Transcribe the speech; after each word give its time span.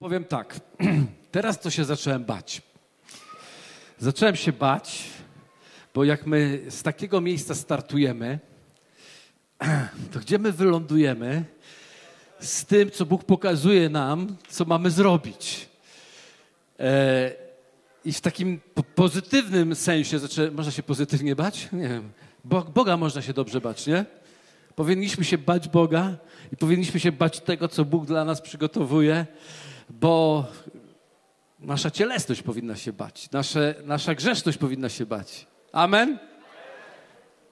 Powiem 0.00 0.24
tak, 0.24 0.60
teraz 1.32 1.60
to 1.60 1.70
się 1.70 1.84
zacząłem 1.84 2.24
bać. 2.24 2.62
Zacząłem 3.98 4.36
się 4.36 4.52
bać, 4.52 5.02
bo 5.94 6.04
jak 6.04 6.26
my 6.26 6.60
z 6.68 6.82
takiego 6.82 7.20
miejsca 7.20 7.54
startujemy, 7.54 8.38
to 10.12 10.20
gdzie 10.20 10.38
my 10.38 10.52
wylądujemy 10.52 11.44
z 12.38 12.64
tym, 12.64 12.90
co 12.90 13.06
Bóg 13.06 13.24
pokazuje 13.24 13.88
nam, 13.88 14.36
co 14.48 14.64
mamy 14.64 14.90
zrobić. 14.90 15.68
E, 16.78 17.32
I 18.04 18.12
w 18.12 18.20
takim 18.20 18.60
pozytywnym 18.94 19.74
sensie, 19.74 20.18
zaczę, 20.18 20.50
można 20.50 20.72
się 20.72 20.82
pozytywnie 20.82 21.36
bać? 21.36 21.68
Nie 21.72 21.88
wiem. 21.88 22.10
Boga 22.74 22.96
można 22.96 23.22
się 23.22 23.32
dobrze 23.32 23.60
bać, 23.60 23.86
nie? 23.86 24.04
Powinniśmy 24.74 25.24
się 25.24 25.38
bać 25.38 25.68
Boga 25.68 26.16
i 26.52 26.56
powinniśmy 26.56 27.00
się 27.00 27.12
bać 27.12 27.40
tego, 27.40 27.68
co 27.68 27.84
Bóg 27.84 28.06
dla 28.06 28.24
nas 28.24 28.40
przygotowuje 28.40 29.26
bo 29.90 30.46
nasza 31.58 31.90
cielesność 31.90 32.42
powinna 32.42 32.76
się 32.76 32.92
bać, 32.92 33.30
nasze, 33.30 33.74
nasza 33.84 34.14
grzeszność 34.14 34.58
powinna 34.58 34.88
się 34.88 35.06
bać. 35.06 35.46
Amen? 35.72 36.18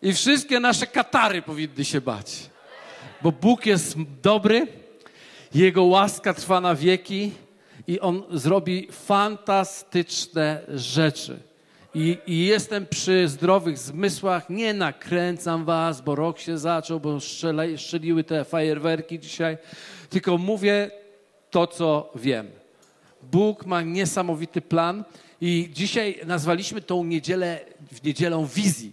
I 0.03 0.13
wszystkie 0.13 0.61
nasze 0.61 0.87
katary 0.87 1.43
powinny 1.43 1.85
się 1.85 2.01
bać, 2.01 2.51
bo 3.23 3.33
Bóg 3.33 3.67
jest 3.67 3.97
dobry, 4.23 4.67
Jego 5.55 5.85
łaska 5.85 6.35
trwa 6.35 6.61
na 6.61 6.75
wieki 6.75 7.33
i 7.87 8.01
On 8.01 8.23
zrobi 8.31 8.89
fantastyczne 8.91 10.61
rzeczy. 10.69 11.41
I, 11.95 12.19
I, 12.27 12.47
jestem 12.47 12.87
przy 12.87 13.29
zdrowych 13.29 13.79
zmysłach, 13.79 14.51
nie 14.51 14.75
nakręcam 14.75 15.65
was, 15.65 16.01
bo 16.01 16.15
rok 16.15 16.39
się 16.39 16.59
zaczął, 16.59 17.01
bo 17.01 17.19
strzeliły 17.77 18.25
te 18.25 18.45
fajerwerki 18.45 19.19
dzisiaj, 19.19 19.59
tylko 20.11 20.39
mówię 20.39 20.91
to, 21.51 21.67
co 21.67 22.11
wiem. 22.15 22.51
Bóg 23.23 23.67
ma 23.67 23.83
niesamowity 23.83 24.61
plan 24.61 25.05
i 25.41 25.71
dzisiaj 25.73 26.21
nazwaliśmy 26.27 26.81
tą 26.81 27.05
niedzielę 27.05 27.61
w 27.93 28.05
niedzielą 28.05 28.47
wizji. 28.47 28.93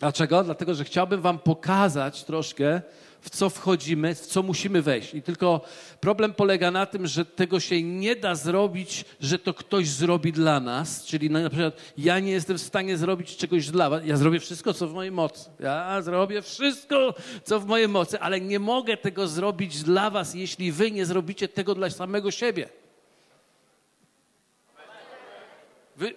Dlaczego? 0.00 0.44
Dlatego, 0.44 0.74
że 0.74 0.84
chciałbym 0.84 1.20
wam 1.20 1.38
pokazać 1.38 2.24
troszkę, 2.24 2.82
w 3.20 3.30
co 3.30 3.50
wchodzimy, 3.50 4.14
w 4.14 4.26
co 4.26 4.42
musimy 4.42 4.82
wejść. 4.82 5.14
I 5.14 5.22
tylko 5.22 5.60
problem 6.00 6.34
polega 6.34 6.70
na 6.70 6.86
tym, 6.86 7.06
że 7.06 7.24
tego 7.24 7.60
się 7.60 7.82
nie 7.82 8.16
da 8.16 8.34
zrobić, 8.34 9.04
że 9.20 9.38
to 9.38 9.54
ktoś 9.54 9.88
zrobi 9.88 10.32
dla 10.32 10.60
nas. 10.60 11.04
Czyli 11.04 11.30
na 11.30 11.50
przykład 11.50 11.76
ja 11.98 12.18
nie 12.18 12.32
jestem 12.32 12.58
w 12.58 12.62
stanie 12.62 12.96
zrobić 12.96 13.36
czegoś 13.36 13.70
dla 13.70 13.90
was. 13.90 14.02
Ja 14.06 14.16
zrobię 14.16 14.40
wszystko, 14.40 14.74
co 14.74 14.88
w 14.88 14.94
mojej 14.94 15.12
mocy. 15.12 15.50
Ja 15.60 16.02
zrobię 16.02 16.42
wszystko, 16.42 17.14
co 17.44 17.60
w 17.60 17.66
mojej 17.66 17.88
mocy, 17.88 18.20
ale 18.20 18.40
nie 18.40 18.58
mogę 18.58 18.96
tego 18.96 19.28
zrobić 19.28 19.82
dla 19.82 20.10
was, 20.10 20.34
jeśli 20.34 20.72
wy 20.72 20.90
nie 20.90 21.06
zrobicie 21.06 21.48
tego 21.48 21.74
dla 21.74 21.90
samego 21.90 22.30
siebie. 22.30 22.79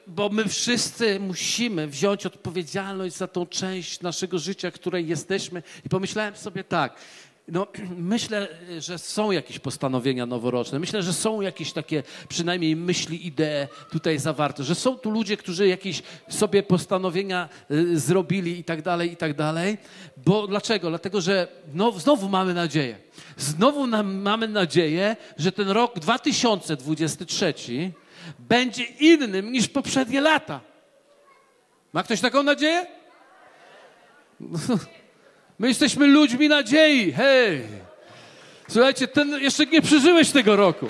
Bo 0.08 0.30
my 0.30 0.48
wszyscy 0.48 1.20
musimy 1.20 1.88
wziąć 1.88 2.26
odpowiedzialność 2.26 3.16
za 3.16 3.28
tą 3.28 3.46
część 3.46 4.02
naszego 4.02 4.40
życia, 4.40 4.72
której 4.72 5.08
jesteśmy. 5.08 5.64
I 5.86 5.90
pomyślałem 5.90 6.36
sobie 6.36 6.64
tak. 6.64 6.96
No, 7.48 7.68
myślę, 7.98 8.48
że 8.80 8.98
są 8.98 9.32
jakieś 9.32 9.60
postanowienia 9.60 10.26
noworoczne. 10.26 10.80
Myślę, 10.80 11.04
że 11.04 11.14
są 11.14 11.42
jakieś 11.42 11.74
takie 11.74 12.04
przynajmniej 12.30 12.76
myśli, 12.76 13.28
idee 13.28 13.68
tutaj 13.92 14.20
zawarte, 14.20 14.64
że 14.64 14.76
są 14.76 14.98
tu 14.98 15.12
ludzie, 15.12 15.38
którzy 15.38 15.68
jakieś 15.68 16.04
sobie 16.30 16.64
postanowienia 16.64 17.50
y, 17.72 18.00
zrobili 18.00 18.60
i 18.60 18.64
tak 18.64 18.82
dalej, 18.82 19.12
i 19.12 19.18
tak 19.18 19.34
dalej. 19.34 19.78
Bo 20.26 20.48
dlaczego? 20.48 20.90
Dlatego, 20.90 21.22
że 21.22 21.48
no, 21.74 21.92
znowu 21.92 22.30
mamy 22.30 22.54
nadzieję. 22.54 22.98
Znowu 23.38 23.88
nam, 23.88 24.16
mamy 24.16 24.48
nadzieję, 24.48 25.16
że 25.38 25.52
ten 25.52 25.70
rok 25.70 26.00
2023 26.00 27.54
będzie 28.40 28.84
innym 28.84 29.52
niż 29.52 29.68
poprzednie 29.68 30.22
lata. 30.22 30.60
Ma 31.94 32.04
ktoś 32.04 32.22
taką 32.22 32.44
nadzieję? 32.44 32.86
My 35.60 35.68
jesteśmy 35.68 36.08
ludźmi 36.08 36.50
nadziei. 36.50 37.12
Hej! 37.12 37.62
Słuchajcie, 38.68 39.08
ten, 39.08 39.30
jeszcze 39.30 39.66
nie 39.66 39.82
przeżyłeś 39.82 40.32
tego 40.32 40.56
roku. 40.56 40.88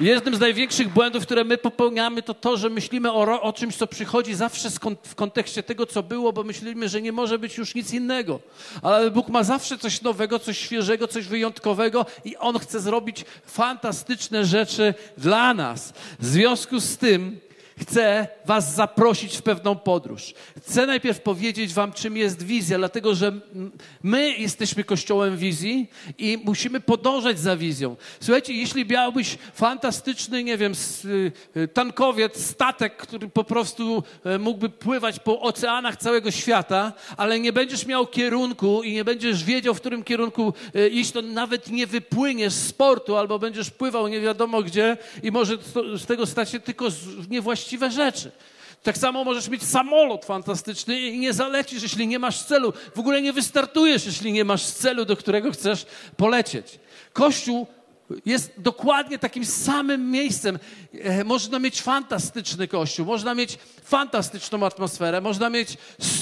Jednym 0.00 0.34
z 0.34 0.40
największych 0.40 0.88
błędów, 0.88 1.22
które 1.22 1.44
my 1.44 1.58
popełniamy, 1.58 2.22
to 2.22 2.34
to, 2.34 2.56
że 2.56 2.70
myślimy 2.70 3.12
o, 3.12 3.42
o 3.42 3.52
czymś, 3.52 3.76
co 3.76 3.86
przychodzi 3.86 4.34
zawsze 4.34 4.68
w 5.04 5.14
kontekście 5.14 5.62
tego, 5.62 5.86
co 5.86 6.02
było, 6.02 6.32
bo 6.32 6.42
myślimy, 6.42 6.88
że 6.88 7.02
nie 7.02 7.12
może 7.12 7.38
być 7.38 7.58
już 7.58 7.74
nic 7.74 7.92
innego. 7.92 8.40
Ale 8.82 9.10
Bóg 9.10 9.28
ma 9.28 9.44
zawsze 9.44 9.78
coś 9.78 10.02
nowego, 10.02 10.38
coś 10.38 10.58
świeżego, 10.58 11.08
coś 11.08 11.26
wyjątkowego 11.26 12.06
i 12.24 12.36
On 12.36 12.58
chce 12.58 12.80
zrobić 12.80 13.24
fantastyczne 13.46 14.44
rzeczy 14.44 14.94
dla 15.18 15.54
nas. 15.54 15.92
W 16.18 16.26
związku 16.26 16.80
z 16.80 16.96
tym, 16.96 17.40
chcę 17.80 18.26
Was 18.44 18.74
zaprosić 18.74 19.36
w 19.36 19.42
pewną 19.42 19.76
podróż. 19.76 20.34
Chcę 20.66 20.86
najpierw 20.86 21.20
powiedzieć 21.20 21.74
Wam, 21.74 21.92
czym 21.92 22.16
jest 22.16 22.42
wizja, 22.42 22.78
dlatego 22.78 23.14
że 23.14 23.32
my 24.02 24.30
jesteśmy 24.30 24.84
kościołem 24.84 25.36
wizji 25.36 25.90
i 26.18 26.38
musimy 26.44 26.80
podążać 26.80 27.38
za 27.38 27.56
wizją. 27.56 27.96
Słuchajcie, 28.20 28.52
jeśli 28.52 28.86
miałbyś 28.86 29.38
fantastyczny, 29.54 30.44
nie 30.44 30.56
wiem, 30.56 30.72
y, 31.56 31.68
tankowiec, 31.68 32.46
statek, 32.46 32.96
który 32.96 33.28
po 33.28 33.44
prostu 33.44 34.02
e, 34.24 34.38
mógłby 34.38 34.68
pływać 34.68 35.18
po 35.18 35.40
oceanach 35.40 35.96
całego 35.96 36.30
świata, 36.30 36.92
ale 37.16 37.40
nie 37.40 37.52
będziesz 37.52 37.86
miał 37.86 38.06
kierunku 38.06 38.82
i 38.82 38.92
nie 38.92 39.04
będziesz 39.04 39.44
wiedział, 39.44 39.74
w 39.74 39.80
którym 39.80 40.04
kierunku 40.04 40.54
e, 40.74 40.88
iść, 40.88 41.12
to 41.12 41.22
nawet 41.22 41.70
nie 41.70 41.86
wypłyniesz 41.86 42.52
z 42.52 42.72
portu 42.72 43.16
albo 43.16 43.38
będziesz 43.38 43.70
pływał 43.70 44.08
nie 44.08 44.20
wiadomo 44.20 44.62
gdzie 44.62 44.96
i 45.22 45.30
może 45.30 45.58
z 45.96 46.06
tego 46.06 46.26
stać 46.26 46.50
się 46.50 46.60
tylko 46.60 46.88
niewłaściwie 47.30 47.69
właściwe 47.78 47.90
rzeczy. 47.90 48.30
Tak 48.82 48.98
samo 48.98 49.24
możesz 49.24 49.48
mieć 49.48 49.62
samolot 49.62 50.24
fantastyczny 50.24 51.00
i 51.00 51.18
nie 51.18 51.32
zalecisz, 51.32 51.82
jeśli 51.82 52.06
nie 52.06 52.18
masz 52.18 52.42
celu. 52.42 52.72
W 52.94 52.98
ogóle 52.98 53.22
nie 53.22 53.32
wystartujesz, 53.32 54.06
jeśli 54.06 54.32
nie 54.32 54.44
masz 54.44 54.66
celu, 54.66 55.04
do 55.04 55.16
którego 55.16 55.52
chcesz 55.52 55.86
polecieć. 56.16 56.78
Kościół 57.12 57.66
jest 58.26 58.52
dokładnie 58.58 59.18
takim 59.18 59.44
samym 59.46 60.10
miejscem. 60.10 60.58
E, 60.94 61.24
można 61.24 61.58
mieć 61.58 61.82
fantastyczny 61.82 62.68
kościół, 62.68 63.06
można 63.06 63.34
mieć 63.34 63.58
fantastyczną 63.84 64.66
atmosferę, 64.66 65.20
można 65.20 65.50
mieć 65.50 65.76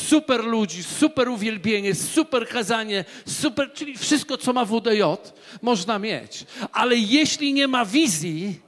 super 0.09 0.44
ludzi, 0.44 0.82
super 0.82 1.28
uwielbienie, 1.28 1.94
super 1.94 2.48
kazanie, 2.48 3.04
super, 3.26 3.72
czyli 3.72 3.98
wszystko, 3.98 4.38
co 4.38 4.53
ma 4.53 4.65
WDJ, 4.65 5.03
można 5.62 5.98
mieć. 5.98 6.44
Ale 6.72 6.97
jeśli 6.97 7.53
nie 7.53 7.69
ma 7.69 7.84
wizji, 7.84 8.67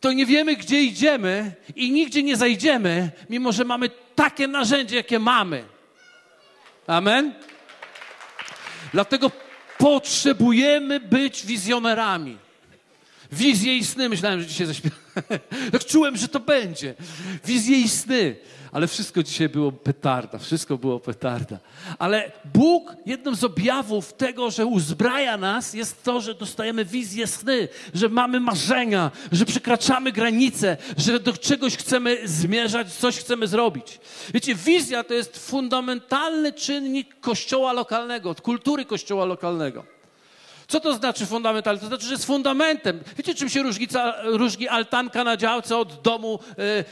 to 0.00 0.12
nie 0.12 0.26
wiemy, 0.26 0.56
gdzie 0.56 0.82
idziemy 0.82 1.52
i 1.76 1.90
nigdzie 1.90 2.22
nie 2.22 2.36
zajdziemy, 2.36 3.10
mimo 3.30 3.52
że 3.52 3.64
mamy 3.64 3.90
takie 4.14 4.48
narzędzie, 4.48 4.96
jakie 4.96 5.18
mamy. 5.18 5.64
Amen? 6.86 7.34
Dlatego 8.92 9.30
potrzebujemy 9.78 11.00
być 11.00 11.46
wizjonerami. 11.46 12.38
Wizje 13.32 13.76
i 13.76 13.84
sny. 13.84 14.08
Myślałem, 14.08 14.40
że 14.40 14.46
dzisiaj 14.46 14.66
zaśpiewam. 14.66 14.98
tak 15.72 15.84
czułem, 15.84 16.16
że 16.16 16.28
to 16.28 16.40
będzie. 16.40 16.94
Wizje 17.44 17.78
i 17.78 17.88
sny. 17.88 18.36
Ale 18.72 18.86
wszystko 18.86 19.22
dzisiaj 19.22 19.48
było 19.48 19.72
petarda. 19.72 20.38
Wszystko 20.38 20.78
było 20.78 21.00
petarda. 21.00 21.58
Ale 21.98 22.32
Bóg, 22.54 22.96
jednym 23.06 23.36
z 23.36 23.44
objawów 23.44 24.12
tego, 24.12 24.50
że 24.50 24.66
uzbraja 24.66 25.36
nas, 25.36 25.74
jest 25.74 26.02
to, 26.02 26.20
że 26.20 26.34
dostajemy 26.34 26.84
wizje 26.84 27.26
sny, 27.26 27.68
że 27.94 28.08
mamy 28.08 28.40
marzenia, 28.40 29.10
że 29.32 29.46
przekraczamy 29.46 30.12
granice, 30.12 30.76
że 30.96 31.20
do 31.20 31.32
czegoś 31.32 31.76
chcemy 31.76 32.18
zmierzać, 32.24 32.92
coś 32.92 33.16
chcemy 33.18 33.46
zrobić. 33.46 34.00
Wiecie, 34.34 34.54
wizja 34.54 35.04
to 35.04 35.14
jest 35.14 35.48
fundamentalny 35.48 36.52
czynnik 36.52 37.20
kościoła 37.20 37.72
lokalnego, 37.72 38.34
kultury 38.34 38.84
kościoła 38.84 39.24
lokalnego. 39.24 39.84
Co 40.68 40.80
to 40.80 40.94
znaczy 40.94 41.26
fundamentalny? 41.26 41.80
To 41.80 41.86
znaczy, 41.86 42.06
że 42.06 42.12
jest 42.12 42.26
fundamentem. 42.26 43.00
Wiecie, 43.16 43.34
czym 43.34 43.48
się 43.48 43.62
różni 44.24 44.68
altanka 44.68 45.24
na 45.24 45.36
działce 45.36 45.76
od 45.76 46.02
domu 46.02 46.38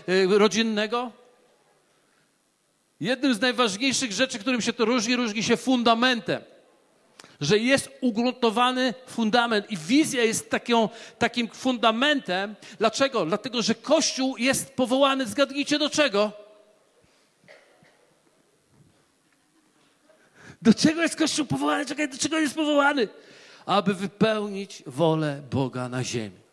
y, 0.09 0.13
y, 0.13 0.39
rodzinnego? 0.39 1.13
Jednym 3.01 3.35
z 3.35 3.41
najważniejszych 3.41 4.13
rzeczy, 4.13 4.39
którym 4.39 4.61
się 4.61 4.73
to 4.73 4.85
różni, 4.85 5.17
różni 5.17 5.43
się 5.43 5.57
fundamentem. 5.57 6.43
Że 7.41 7.59
jest 7.59 7.91
ugruntowany 8.01 8.95
fundament 9.07 9.71
i 9.71 9.77
wizja 9.77 10.23
jest 10.23 10.51
takim 11.19 11.49
fundamentem. 11.49 12.55
Dlaczego? 12.79 13.27
Dlatego, 13.27 13.63
że 13.63 13.75
Kościół 13.75 14.37
jest 14.37 14.75
powołany, 14.75 15.27
zgadnijcie 15.27 15.79
do 15.79 15.91
czego? 15.91 16.33
Do 20.63 20.75
czego 20.75 21.03
jest 21.03 21.17
Kościół 21.17 21.47
powołany? 21.47 21.87
Czekaj, 21.87 22.09
do 22.09 22.19
czego 22.19 22.39
jest 22.39 22.55
powołany? 22.55 23.09
aby 23.69 23.95
wypełnić 23.95 24.83
wolę 24.87 25.43
Boga 25.51 25.89
na 25.89 26.05
ziemi. 26.05 26.48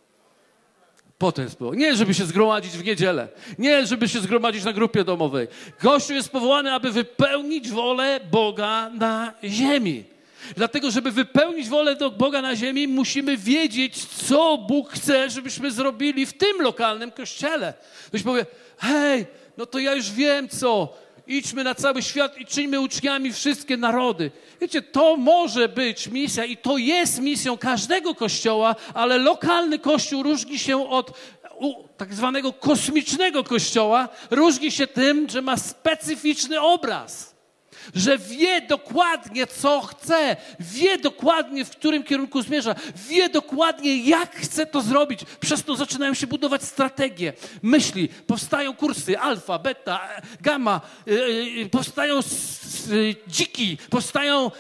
Po 1.17 1.31
to 1.31 1.41
jest 1.41 1.55
powołany. 1.55 1.81
Nie, 1.81 1.95
żeby 1.95 2.13
się 2.13 2.25
zgromadzić 2.25 2.71
w 2.71 2.85
niedzielę. 2.85 3.27
Nie, 3.59 3.85
żeby 3.85 4.09
się 4.09 4.19
zgromadzić 4.19 4.63
na 4.63 4.73
grupie 4.73 5.03
domowej. 5.03 5.47
Kościół 5.79 6.15
jest 6.15 6.29
powołany, 6.29 6.73
aby 6.73 6.91
wypełnić 6.91 7.69
wolę 7.69 8.19
Boga 8.31 8.89
na 8.89 9.33
ziemi. 9.43 10.03
Dlatego, 10.55 10.91
żeby 10.91 11.11
wypełnić 11.11 11.69
wolę 11.69 11.95
do 11.95 12.11
Boga 12.11 12.41
na 12.41 12.55
ziemi, 12.55 12.87
musimy 12.87 13.37
wiedzieć, 13.37 14.05
co 14.05 14.57
Bóg 14.57 14.91
chce, 14.91 15.29
żebyśmy 15.29 15.71
zrobili 15.71 16.25
w 16.25 16.33
tym 16.33 16.61
lokalnym 16.61 17.11
kościele. 17.11 17.73
Ktoś 18.07 18.23
powie, 18.23 18.45
hej, 18.77 19.25
no 19.57 19.65
to 19.65 19.79
ja 19.79 19.93
już 19.93 20.11
wiem 20.11 20.49
co. 20.49 20.97
Idźmy 21.27 21.63
na 21.63 21.75
cały 21.75 22.01
świat 22.01 22.37
i 22.37 22.45
czyńmy 22.45 22.79
uczniami 22.79 23.33
wszystkie 23.33 23.77
narody. 23.77 24.31
Wiecie, 24.61 24.81
to 24.81 25.17
może 25.17 25.69
być 25.69 26.07
misja 26.07 26.45
i 26.45 26.57
to 26.57 26.77
jest 26.77 27.21
misją 27.21 27.57
każdego 27.57 28.15
kościoła, 28.15 28.75
ale 28.93 29.17
lokalny 29.17 29.79
kościół 29.79 30.23
różni 30.23 30.59
się 30.59 30.89
od 30.89 31.17
tak 31.97 32.13
zwanego 32.13 32.53
kosmicznego 32.53 33.43
kościoła, 33.43 34.09
różni 34.31 34.71
się 34.71 34.87
tym, 34.87 35.29
że 35.29 35.41
ma 35.41 35.57
specyficzny 35.57 36.61
obraz 36.61 37.34
że 37.95 38.17
wie 38.17 38.61
dokładnie, 38.61 39.47
co 39.47 39.81
chce, 39.81 40.35
wie 40.59 40.97
dokładnie, 40.97 41.65
w 41.65 41.69
którym 41.69 42.03
kierunku 42.03 42.41
zmierza, 42.41 42.75
wie 43.09 43.29
dokładnie, 43.29 43.97
jak 43.97 44.35
chce 44.35 44.65
to 44.65 44.81
zrobić. 44.81 45.19
Przez 45.39 45.63
to 45.63 45.75
zaczynają 45.75 46.13
się 46.13 46.27
budować 46.27 46.63
strategie, 46.63 47.33
myśli, 47.61 48.09
powstają 48.09 48.75
kursy 48.75 49.19
alfa, 49.19 49.59
beta, 49.59 50.09
gamma, 50.41 50.81
yy, 51.05 51.69
powstają 51.69 52.15
yy, 52.89 53.15
dziki, 53.27 53.77
powstają 53.89 54.51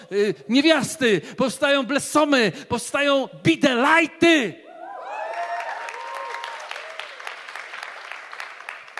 niewiasty, 0.49 1.21
powstają 1.37 1.83
blesomy, 1.83 2.51
powstają 2.67 3.29
bidelajty. 3.43 4.65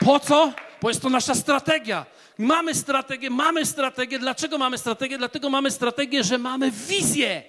Po 0.06 0.20
co? 0.20 0.54
Bo 0.82 0.90
jest 0.90 1.02
to 1.02 1.10
nasza 1.10 1.36
strategia. 1.36 2.06
Mamy 2.38 2.76
strategię, 2.76 3.30
mamy 3.30 3.66
strategię. 3.66 4.20
Dlaczego 4.20 4.58
mamy 4.58 4.78
strategię? 4.78 5.18
Dlatego 5.18 5.50
mamy 5.50 5.72
strategię, 5.72 6.24
że 6.24 6.38
mamy 6.38 6.72
wizję. 6.72 7.44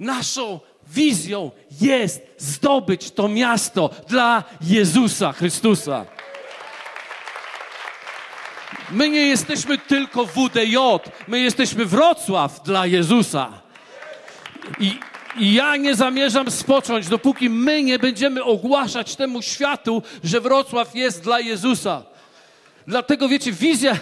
Naszą 0.00 0.60
wizją 0.88 1.50
jest 1.80 2.22
zdobyć 2.38 3.10
to 3.10 3.28
miasto 3.28 3.90
dla 4.08 4.44
Jezusa 4.60 5.32
Chrystusa. 5.32 6.04
My 8.90 9.10
nie 9.10 9.26
jesteśmy 9.26 9.78
tylko 9.78 10.24
WDJ, 10.26 10.76
my 11.28 11.40
jesteśmy 11.40 11.84
Wrocław 11.84 12.62
dla 12.62 12.86
Jezusa. 12.86 13.52
I, 14.80 14.98
I 15.38 15.54
ja 15.54 15.76
nie 15.76 15.94
zamierzam 15.94 16.50
spocząć, 16.50 17.08
dopóki 17.08 17.50
my 17.50 17.82
nie 17.82 17.98
będziemy 17.98 18.44
ogłaszać 18.44 19.16
temu 19.16 19.42
światu, 19.42 20.02
że 20.24 20.40
Wrocław 20.40 20.94
jest 20.94 21.22
dla 21.22 21.40
Jezusa. 21.40 22.13
Dlatego 22.86 23.28
wiecie, 23.28 23.52
wizja, 23.52 23.96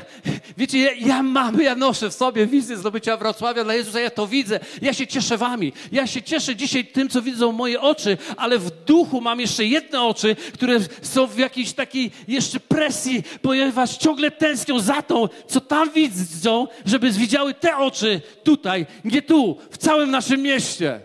wiecie, 0.59 0.79
ja, 0.79 0.93
ja 0.93 1.23
mam, 1.23 1.61
ja 1.61 1.75
noszę 1.75 2.11
w 2.11 2.15
sobie 2.15 2.47
wizję 2.47 2.77
zdobycia 2.77 3.17
Wrocławia 3.17 3.65
dla 3.65 3.75
Jezusa, 3.75 4.01
ja 4.01 4.11
to 4.11 4.27
widzę. 4.27 4.61
Ja 4.83 4.95
się 4.95 5.07
cieszę 5.07 5.39
wami. 5.39 5.73
Ja 5.93 6.07
się 6.07 6.23
cieszę 6.23 6.57
dzisiaj 6.57 6.85
tym, 6.85 7.09
co 7.09 7.23
widzą 7.23 7.53
moje 7.53 7.81
oczy, 7.81 8.19
ale 8.37 8.59
w 8.59 8.71
duchu 8.71 9.21
mam 9.21 9.41
jeszcze 9.41 9.65
jedne 9.65 10.03
oczy, 10.03 10.37
które 10.55 10.79
są 11.03 11.27
w 11.27 11.39
jakiejś 11.39 11.73
takiej 11.73 12.11
jeszcze 12.29 12.61
presji, 12.61 13.23
ponieważ 13.43 13.97
ciągle 13.97 14.31
tęsknią 14.31 14.81
za 14.81 15.03
tą, 15.03 15.29
co 15.49 15.61
tam 15.61 15.91
widzą, 15.91 16.67
żeby 16.85 17.11
widziały 17.11 17.55
te 17.55 17.77
oczy 17.77 18.21
tutaj, 18.45 18.87
nie 19.05 19.23
tu, 19.23 19.59
w 19.71 19.79
całym 19.79 20.11
naszym 20.11 20.43
mieście. 20.43 21.01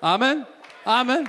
Amen? 0.00 0.44
Amen? 0.84 1.26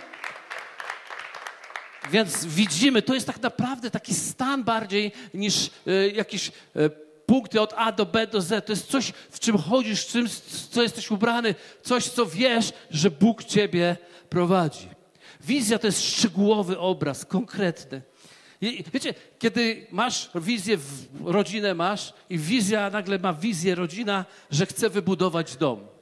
Więc 2.12 2.46
widzimy, 2.46 3.02
to 3.02 3.14
jest 3.14 3.28
tak 3.28 3.42
naprawdę 3.42 3.92
taki 3.92 4.14
stan 4.14 4.64
bardziej 4.64 5.12
niż 5.34 5.70
y, 5.88 6.12
jakieś 6.16 6.48
y, 6.48 6.52
punkty 7.26 7.62
od 7.62 7.74
A 7.78 7.92
do 7.92 8.06
B 8.06 8.28
do 8.28 8.42
Z. 8.42 8.66
To 8.66 8.72
jest 8.72 8.88
coś, 8.88 9.14
w 9.32 9.40
czym 9.40 9.58
chodzisz, 9.58 10.06
w 10.06 10.12
czym, 10.12 10.28
co 10.72 10.84
jesteś 10.84 11.12
ubrany, 11.12 11.56
coś, 11.82 12.06
co 12.06 12.26
wiesz, 12.26 12.74
że 12.92 13.12
Bóg 13.12 13.44
ciebie 13.44 13.98
prowadzi. 14.30 14.90
Wizja 15.42 15.80
to 15.80 15.88
jest 15.88 16.04
szczegółowy 16.04 16.80
obraz, 16.80 17.26
konkretny. 17.26 18.02
I, 18.62 18.84
wiecie, 18.94 19.14
kiedy 19.40 19.88
masz 19.92 20.30
wizję, 20.36 20.78
rodzinę 21.26 21.74
masz 21.74 22.14
i 22.30 22.38
wizja, 22.38 22.90
nagle 22.90 23.20
ma 23.20 23.34
wizję 23.34 23.76
rodzina, 23.76 24.26
że 24.52 24.66
chce 24.66 24.90
wybudować 24.90 25.56
dom. 25.56 25.97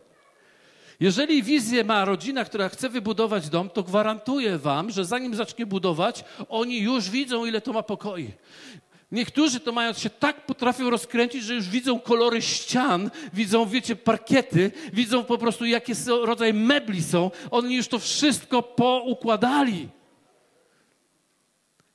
Jeżeli 1.00 1.44
wizję 1.44 1.83
ma 1.83 2.06
rodzina, 2.06 2.45
która 2.45 2.69
chce 2.69 2.89
wybudować 2.89 3.50
dom, 3.50 3.69
to 3.69 3.83
gwarantuję 3.83 4.57
wam, 4.57 4.92
że 4.92 5.06
zanim 5.06 5.36
zacznie 5.36 5.65
budować, 5.65 6.24
oni 6.50 6.80
już 6.80 7.09
widzą, 7.09 7.45
ile 7.45 7.62
to 7.62 7.74
ma 7.74 7.83
pokoi. 7.83 8.31
Niektórzy 9.12 9.59
to 9.59 9.71
mając 9.71 10.00
się 10.00 10.09
tak 10.09 10.45
potrafią 10.45 10.89
rozkręcić, 10.89 11.44
że 11.44 11.53
już 11.53 11.69
widzą 11.69 12.00
kolory 12.00 12.42
ścian, 12.42 13.09
widzą, 13.33 13.65
wiecie, 13.65 13.95
parkiety, 13.95 14.71
widzą 14.94 15.24
po 15.24 15.38
prostu, 15.38 15.65
jakie 15.65 15.95
są, 15.95 16.25
rodzaj 16.25 16.53
mebli 16.53 17.03
są. 17.03 17.31
Oni 17.51 17.75
już 17.75 17.88
to 17.88 18.00
wszystko 18.00 18.63
poukładali. 18.63 19.89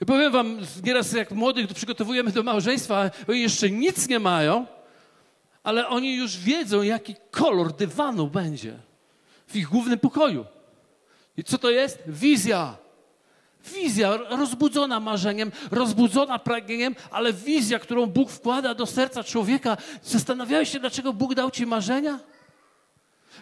I 0.00 0.06
powiem 0.06 0.32
wam, 0.32 0.58
nieraz 0.85 1.12
jak 1.12 1.31
młodych 1.31 1.75
przygotowujemy 1.75 2.31
do 2.31 2.43
małżeństwa, 2.43 3.11
oni 3.29 3.41
jeszcze 3.41 3.70
nic 3.70 4.08
nie 4.08 4.19
mają, 4.19 4.67
ale 5.62 5.88
oni 5.88 6.17
już 6.17 6.37
wiedzą, 6.37 6.82
jaki 6.82 7.14
kolor 7.31 7.73
dywanu 7.73 8.26
będzie 8.26 8.89
w 9.50 9.56
ich 9.56 9.69
głównym 9.69 9.99
pokoju. 9.99 10.44
I 11.37 11.44
co 11.44 11.58
to 11.58 11.70
jest? 11.70 12.02
Wizja. 12.06 12.76
Wizja 13.75 14.17
rozbudzona 14.17 15.00
marzeniem, 15.00 15.52
rozbudzona 15.70 16.38
pragnieniem, 16.38 16.94
ale 17.11 17.32
wizja, 17.32 17.79
którą 17.79 18.06
Bóg 18.06 18.31
wkłada 18.31 18.75
do 18.75 18.87
serca 18.87 19.25
człowieka. 19.25 19.76
Zastanawiałeś 20.02 20.73
się, 20.73 20.81
dlaczego 20.81 21.12
Bóg 21.12 21.35
dał 21.35 21.50
ci 21.50 21.67
marzenia? 21.67 22.19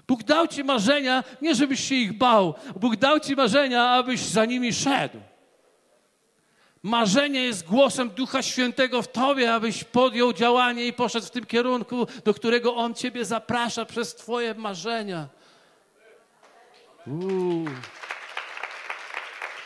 Bóg 0.09 0.23
dał 0.23 0.47
ci 0.47 0.65
marzenia, 0.65 1.25
nie 1.43 1.55
żebyś 1.55 1.89
się 1.89 1.95
ich 1.95 2.19
bał. 2.19 2.55
Bóg 2.77 2.97
dał 2.97 3.21
ci 3.21 3.37
marzenia, 3.37 3.91
abyś 3.91 4.21
za 4.21 4.45
nimi 4.45 4.73
szedł. 4.73 5.19
Marzenie 6.83 7.43
jest 7.43 7.67
głosem 7.67 8.11
Ducha 8.11 8.43
Świętego 8.43 9.03
w 9.03 9.09
tobie, 9.09 9.55
abyś 9.55 9.85
podjął 9.85 10.33
działanie 10.33 10.87
i 10.87 10.93
poszedł 10.93 11.27
w 11.27 11.31
tym 11.31 11.47
kierunku, 11.47 12.07
do 12.25 12.35
którego 12.35 12.77
On 12.77 12.95
ciebie 12.95 13.25
zaprasza 13.25 13.85
przez 13.85 14.15
twoje 14.15 14.55
marzenia. 14.55 15.29
Uuu. 17.07 17.65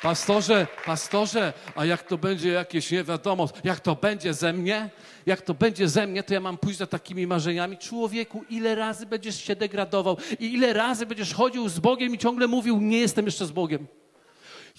Pastorze, 0.02 0.66
pastorze, 0.84 1.52
a 1.76 1.84
jak 1.84 2.02
to 2.02 2.18
będzie 2.18 2.48
jakieś 2.48 2.90
nie 2.90 3.04
wiadomo, 3.04 3.48
jak 3.64 3.80
to 3.80 3.94
będzie 3.94 4.34
ze 4.34 4.52
mnie? 4.52 4.90
Jak 5.26 5.42
to 5.42 5.54
będzie 5.54 5.88
ze 5.88 6.06
mnie, 6.06 6.22
to 6.22 6.34
ja 6.34 6.40
mam 6.40 6.58
pójść 6.58 6.78
za 6.78 6.86
takimi 6.86 7.26
marzeniami. 7.26 7.78
Człowieku, 7.78 8.44
ile 8.50 8.74
razy 8.74 9.06
będziesz 9.06 9.44
się 9.44 9.56
degradował 9.56 10.16
i 10.40 10.54
ile 10.54 10.72
razy 10.72 11.06
będziesz 11.06 11.34
chodził 11.34 11.68
z 11.68 11.78
Bogiem 11.78 12.14
i 12.14 12.18
ciągle 12.18 12.46
mówił, 12.46 12.80
nie 12.80 12.98
jestem 12.98 13.26
jeszcze 13.26 13.46
z 13.46 13.50
Bogiem. 13.50 13.86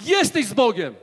Jesteś 0.05 0.45
z 0.45 0.53
Bogiem. 0.53 0.95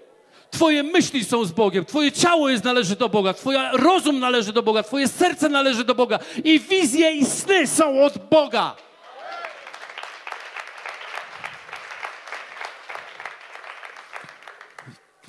Twoje 0.51 0.83
myśli 0.83 1.25
są 1.25 1.45
z 1.45 1.53
Bogiem, 1.53 1.85
Twoje 1.85 2.13
ciało 2.13 2.49
jest 2.49 2.65
należy 2.65 2.97
do 2.97 3.09
Boga, 3.09 3.35
Twój 3.35 3.55
rozum 3.73 4.21
należy 4.21 4.53
do 4.53 4.63
Boga, 4.63 4.83
Twoje 4.83 5.09
serce 5.09 5.49
należy 5.49 5.85
do 5.85 5.95
Boga 5.95 6.19
i 6.45 6.61
wizje 6.61 7.13
i 7.13 7.25
sny 7.25 7.67
są 7.67 8.05
od 8.05 8.29
Boga. 8.31 8.77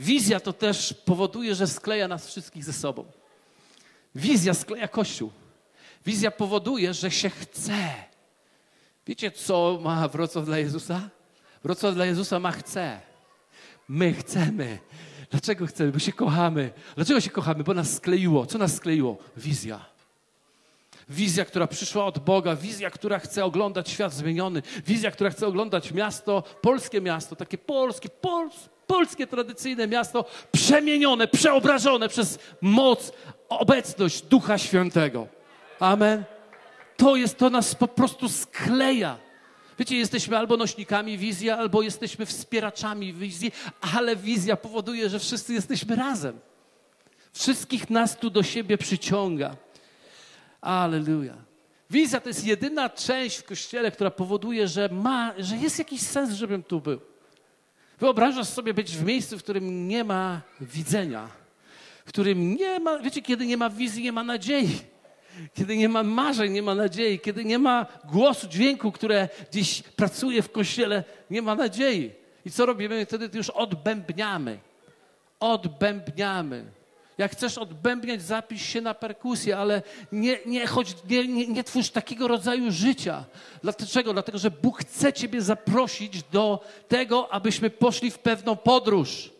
Wizja 0.01 0.39
to 0.39 0.53
też 0.53 0.93
powoduje, 1.05 1.55
że 1.55 1.67
skleja 1.67 2.08
nas 2.08 2.27
wszystkich 2.27 2.63
ze 2.63 2.74
sobą. 2.74 3.05
Wizja 4.15 4.53
skleja 4.53 4.88
Kościół. 4.88 5.31
Wizja 6.05 6.31
powoduje, 6.31 6.93
że 6.93 7.12
się 7.12 7.29
chce. 7.29 7.93
Wiecie, 9.08 9.31
co 9.31 9.79
ma 9.84 10.08
Wrocław 10.08 10.46
dla 10.46 10.58
Jezusa? 10.58 11.10
Wrocław 11.63 11.96
dla 11.96 12.05
Jezusa 12.05 12.39
ma 12.39 12.51
chce. 12.51 13.01
My 13.89 14.13
chcemy. 14.13 14.79
Dlaczego 15.31 15.67
chcemy? 15.67 15.91
Bo 15.91 16.00
się 16.00 16.13
kochamy. 16.13 16.72
Dlaczego 16.96 17.22
się 17.22 17.29
kochamy? 17.29 17.63
Bo 17.63 17.74
nas 17.74 17.93
skleiło. 17.93 18.46
Co 18.46 18.58
nas 18.58 18.75
skleiło? 18.75 19.17
Wizja. 19.38 19.86
Wizja, 21.10 21.46
która 21.46 21.67
przyszła 21.67 22.05
od 22.05 22.20
Boga, 22.20 22.55
wizja, 22.55 22.89
która 22.89 23.20
chce 23.20 23.46
oglądać 23.46 23.89
świat 23.89 24.13
zmieniony, 24.13 24.62
wizja, 24.86 25.12
która 25.12 25.29
chce 25.29 25.48
oglądać 25.48 25.91
miasto, 25.91 26.43
polskie 26.62 27.01
miasto, 27.01 27.36
takie 27.36 27.58
polskie, 27.58 28.10
polskie 28.10 28.71
polskie 28.91 29.27
tradycyjne 29.27 29.88
miasto 29.88 30.25
przemienione, 30.51 31.27
przeobrażone 31.27 32.10
przez 32.10 32.39
moc, 32.62 33.12
obecność 33.50 34.21
Ducha 34.21 34.57
Świętego. 34.57 35.27
Amen. 35.79 36.24
To 36.98 37.15
jest, 37.15 37.38
to 37.38 37.50
nas 37.50 37.75
po 37.75 37.88
prostu 37.88 38.29
skleja. 38.29 39.17
Wiecie, 39.79 39.98
jesteśmy 39.98 40.38
albo 40.38 40.57
nośnikami 40.57 41.17
wizji, 41.17 41.50
albo 41.50 41.81
jesteśmy 41.81 42.25
wspieraczami 42.25 43.13
wizji, 43.13 43.51
ale 43.95 44.15
wizja 44.15 44.55
powoduje, 44.55 45.10
że 45.10 45.19
wszyscy 45.19 45.53
jesteśmy 45.53 45.95
razem. 45.95 46.39
Wszystkich 47.33 47.89
nas 47.89 48.17
tu 48.17 48.29
do 48.29 48.43
siebie 48.43 48.77
przyciąga. 48.77 49.55
Aleluja. 50.62 51.33
Wizja 51.89 52.19
to 52.19 52.29
jest 52.29 52.45
jedyna 52.45 52.89
część 52.89 53.38
w 53.38 53.43
kościele, 53.43 53.91
która 53.91 54.12
powoduje, 54.12 54.67
że, 54.67 54.89
ma, 54.89 55.33
że 55.38 55.57
jest 55.57 55.79
jakiś 55.79 56.01
sens, 56.01 56.33
żebym 56.33 56.63
tu 56.63 56.81
był. 56.81 57.11
Wyobrażasz 58.01 58.48
sobie 58.48 58.74
być 58.74 58.98
w 58.98 59.03
miejscu, 59.03 59.38
w 59.38 59.43
którym 59.43 59.88
nie 59.88 60.03
ma 60.03 60.41
widzenia, 60.62 61.27
w 62.05 62.10
którym 62.10 62.55
nie 62.55 62.79
ma, 62.79 63.00
wiecie, 63.00 63.22
kiedy 63.22 63.46
nie 63.46 63.58
ma 63.58 63.70
wizji, 63.70 64.03
nie 64.03 64.12
ma 64.12 64.24
nadziei. 64.24 64.79
kiedy 65.53 65.77
nie 65.77 65.89
ma 65.89 66.03
marzeń, 66.03 66.51
nie 66.51 66.62
ma 66.62 66.75
nadziei, 66.75 67.20
kiedy 67.20 67.46
nie 67.46 67.60
ma 67.60 67.86
głosu, 68.05 68.48
dźwięku, 68.48 68.91
które 68.91 69.29
gdzieś 69.51 69.81
pracuje 69.81 70.41
w 70.41 70.51
kościele, 70.51 71.03
nie 71.29 71.41
ma 71.41 71.55
nadziei. 71.55 72.12
I 72.46 72.51
co 72.51 72.65
robimy? 72.65 73.05
Wtedy 73.05 73.38
już 73.38 73.50
odbębniamy. 73.50 74.60
Odbębniamy. 75.39 76.65
Jak 77.22 77.32
chcesz 77.32 77.58
odbębniać, 77.58 78.22
zapisz 78.22 78.62
się 78.62 78.82
na 78.82 78.94
perkusję, 78.94 79.58
ale 79.58 79.82
nie, 80.12 80.40
nie, 80.46 80.66
nie, 81.10 81.28
nie, 81.28 81.48
nie 81.48 81.63
twórz 81.63 81.90
takiego 81.90 82.28
rodzaju 82.28 82.72
życia. 82.72 83.25
Dlaczego? 83.63 84.13
Dlatego, 84.13 84.38
że 84.38 84.51
Bóg 84.51 84.80
chce 84.80 85.13
Ciebie 85.13 85.42
zaprosić 85.42 86.24
do 86.24 86.66
tego, 86.88 87.34
abyśmy 87.34 87.70
poszli 87.70 88.12
w 88.12 88.20
pewną 88.20 88.56
podróż. 88.56 89.32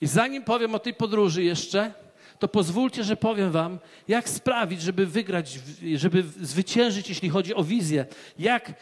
I 0.00 0.06
zanim 0.06 0.44
powiem 0.44 0.74
o 0.74 0.78
tej 0.78 0.94
podróży 0.94 1.42
jeszcze, 1.42 1.92
to 2.40 2.48
pozwólcie, 2.48 3.04
że 3.04 3.16
powiem 3.16 3.50
Wam, 3.50 3.78
jak 4.08 4.28
sprawić, 4.28 4.82
żeby 4.82 5.06
wygrać, 5.06 5.58
żeby 5.94 6.24
zwyciężyć, 6.40 7.08
jeśli 7.08 7.28
chodzi 7.28 7.54
o 7.54 7.64
wizję. 7.64 8.06
Jak 8.38 8.72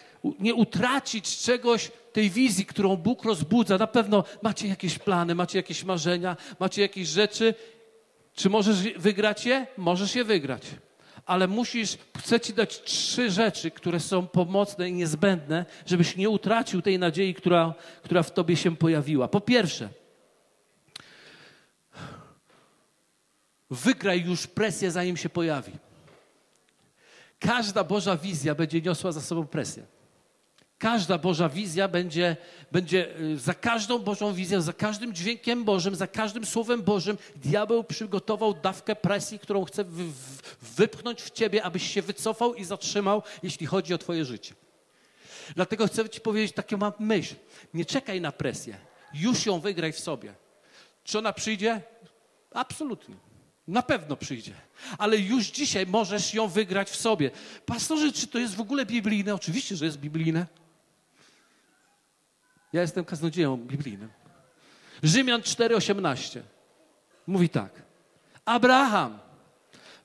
nie 0.40 0.54
utracić 0.54 1.38
czegoś, 1.38 1.90
tej 2.12 2.30
wizji, 2.30 2.66
którą 2.66 2.96
Bóg 2.96 3.24
rozbudza. 3.24 3.78
Na 3.78 3.86
pewno 3.86 4.24
macie 4.42 4.68
jakieś 4.68 4.98
plany, 4.98 5.34
macie 5.34 5.58
jakieś 5.58 5.84
marzenia, 5.84 6.36
macie 6.60 6.82
jakieś 6.82 7.08
rzeczy. 7.08 7.54
Czy 8.34 8.50
możesz 8.50 8.92
wygrać 8.96 9.46
je? 9.46 9.66
Możesz 9.76 10.14
je 10.14 10.24
wygrać. 10.24 10.62
Ale 11.26 11.48
musisz, 11.48 11.98
chcę 12.18 12.40
Ci 12.40 12.54
dać 12.54 12.82
trzy 12.82 13.30
rzeczy, 13.30 13.70
które 13.70 14.00
są 14.00 14.26
pomocne 14.26 14.88
i 14.88 14.92
niezbędne, 14.92 15.64
żebyś 15.86 16.16
nie 16.16 16.28
utracił 16.28 16.82
tej 16.82 16.98
nadziei, 16.98 17.34
która, 17.34 17.74
która 18.02 18.22
w 18.22 18.32
Tobie 18.32 18.56
się 18.56 18.76
pojawiła. 18.76 19.28
Po 19.28 19.40
pierwsze, 19.40 19.88
wygraj 23.70 24.24
już 24.24 24.46
presję, 24.46 24.90
zanim 24.90 25.16
się 25.16 25.28
pojawi. 25.28 25.72
Każda 27.38 27.84
Boża 27.84 28.16
wizja 28.16 28.54
będzie 28.54 28.80
niosła 28.80 29.12
za 29.12 29.20
sobą 29.20 29.46
presję. 29.46 29.86
Każda 30.78 31.18
Boża 31.18 31.48
wizja 31.48 31.88
będzie, 31.88 32.36
będzie 32.72 33.20
y, 33.20 33.38
za 33.38 33.54
każdą 33.54 33.98
Bożą 33.98 34.32
wizją, 34.34 34.60
za 34.60 34.72
każdym 34.72 35.14
dźwiękiem 35.14 35.64
Bożym, 35.64 35.94
za 35.94 36.06
każdym 36.06 36.46
Słowem 36.46 36.82
Bożym 36.82 37.18
diabeł 37.36 37.84
przygotował 37.84 38.54
dawkę 38.54 38.96
presji, 38.96 39.38
którą 39.38 39.64
chce 39.64 39.84
wypchnąć 40.62 41.22
w 41.22 41.30
ciebie, 41.30 41.62
abyś 41.62 41.92
się 41.92 42.02
wycofał 42.02 42.54
i 42.54 42.64
zatrzymał, 42.64 43.22
jeśli 43.42 43.66
chodzi 43.66 43.94
o 43.94 43.98
twoje 43.98 44.24
życie. 44.24 44.54
Dlatego 45.54 45.86
chcę 45.86 46.08
ci 46.08 46.20
powiedzieć 46.20 46.52
taką 46.54 46.76
mam 46.76 46.92
myśl. 46.98 47.34
Nie 47.74 47.84
czekaj 47.84 48.20
na 48.20 48.32
presję. 48.32 48.76
Już 49.14 49.46
ją 49.46 49.60
wygraj 49.60 49.92
w 49.92 50.00
sobie. 50.00 50.34
Czy 51.04 51.18
ona 51.18 51.32
przyjdzie? 51.32 51.82
Absolutnie. 52.52 53.27
Na 53.68 53.82
pewno 53.82 54.16
przyjdzie. 54.16 54.52
Ale 54.98 55.16
już 55.18 55.46
dzisiaj 55.46 55.86
możesz 55.86 56.34
ją 56.34 56.48
wygrać 56.48 56.90
w 56.90 56.96
sobie. 56.96 57.30
Pastorze, 57.66 58.12
czy 58.12 58.26
to 58.26 58.38
jest 58.38 58.54
w 58.54 58.60
ogóle 58.60 58.86
biblijne? 58.86 59.34
Oczywiście, 59.34 59.76
że 59.76 59.84
jest 59.84 59.98
biblijne. 59.98 60.46
Ja 62.72 62.80
jestem 62.80 63.04
kaznodzieją 63.04 63.56
biblijnym. 63.56 64.10
Rzymian 65.02 65.40
4:18 65.40 66.40
mówi 67.26 67.48
tak. 67.48 67.82
Abraham 68.44 69.18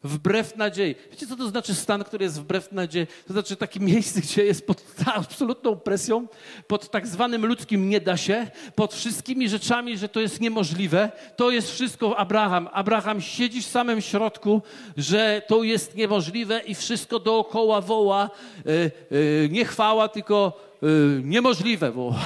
wbrew 0.03 0.55
nadziei. 0.55 0.95
Wiecie, 1.12 1.27
co 1.27 1.36
to 1.36 1.48
znaczy 1.48 1.74
stan, 1.75 2.03
który 2.03 2.24
jest 2.25 2.41
wbrew 2.41 2.72
nadziei? 2.72 3.07
To 3.27 3.33
znaczy 3.33 3.55
takie 3.55 3.79
miejsce, 3.79 4.22
gdzie 4.22 4.45
jest 4.45 4.67
pod 4.67 4.83
absolutną 5.15 5.75
presją, 5.75 6.27
pod 6.67 6.91
tak 6.91 7.07
zwanym 7.07 7.45
ludzkim 7.45 7.89
nie 7.89 8.01
da 8.01 8.17
się, 8.17 8.48
pod 8.75 8.93
wszystkimi 8.93 9.50
rzeczami, 9.50 9.98
że 9.98 10.10
to 10.10 10.19
jest 10.19 10.41
niemożliwe. 10.41 11.12
To 11.36 11.51
jest 11.51 11.72
wszystko 11.72 12.17
Abraham. 12.17 12.69
Abraham 12.72 13.22
siedzi 13.22 13.62
w 13.62 13.67
samym 13.67 14.01
środku, 14.01 14.62
że 14.98 15.41
to 15.48 15.63
jest 15.63 15.95
niemożliwe 15.95 16.60
i 16.60 16.75
wszystko 16.75 17.19
dookoła 17.19 17.81
woła 17.81 18.29
yy, 18.65 18.91
yy, 19.12 19.50
nie 19.51 19.65
chwała, 19.65 20.07
tylko 20.07 20.60
yy, 20.81 21.22
niemożliwe 21.24 21.91
woła. 21.91 22.19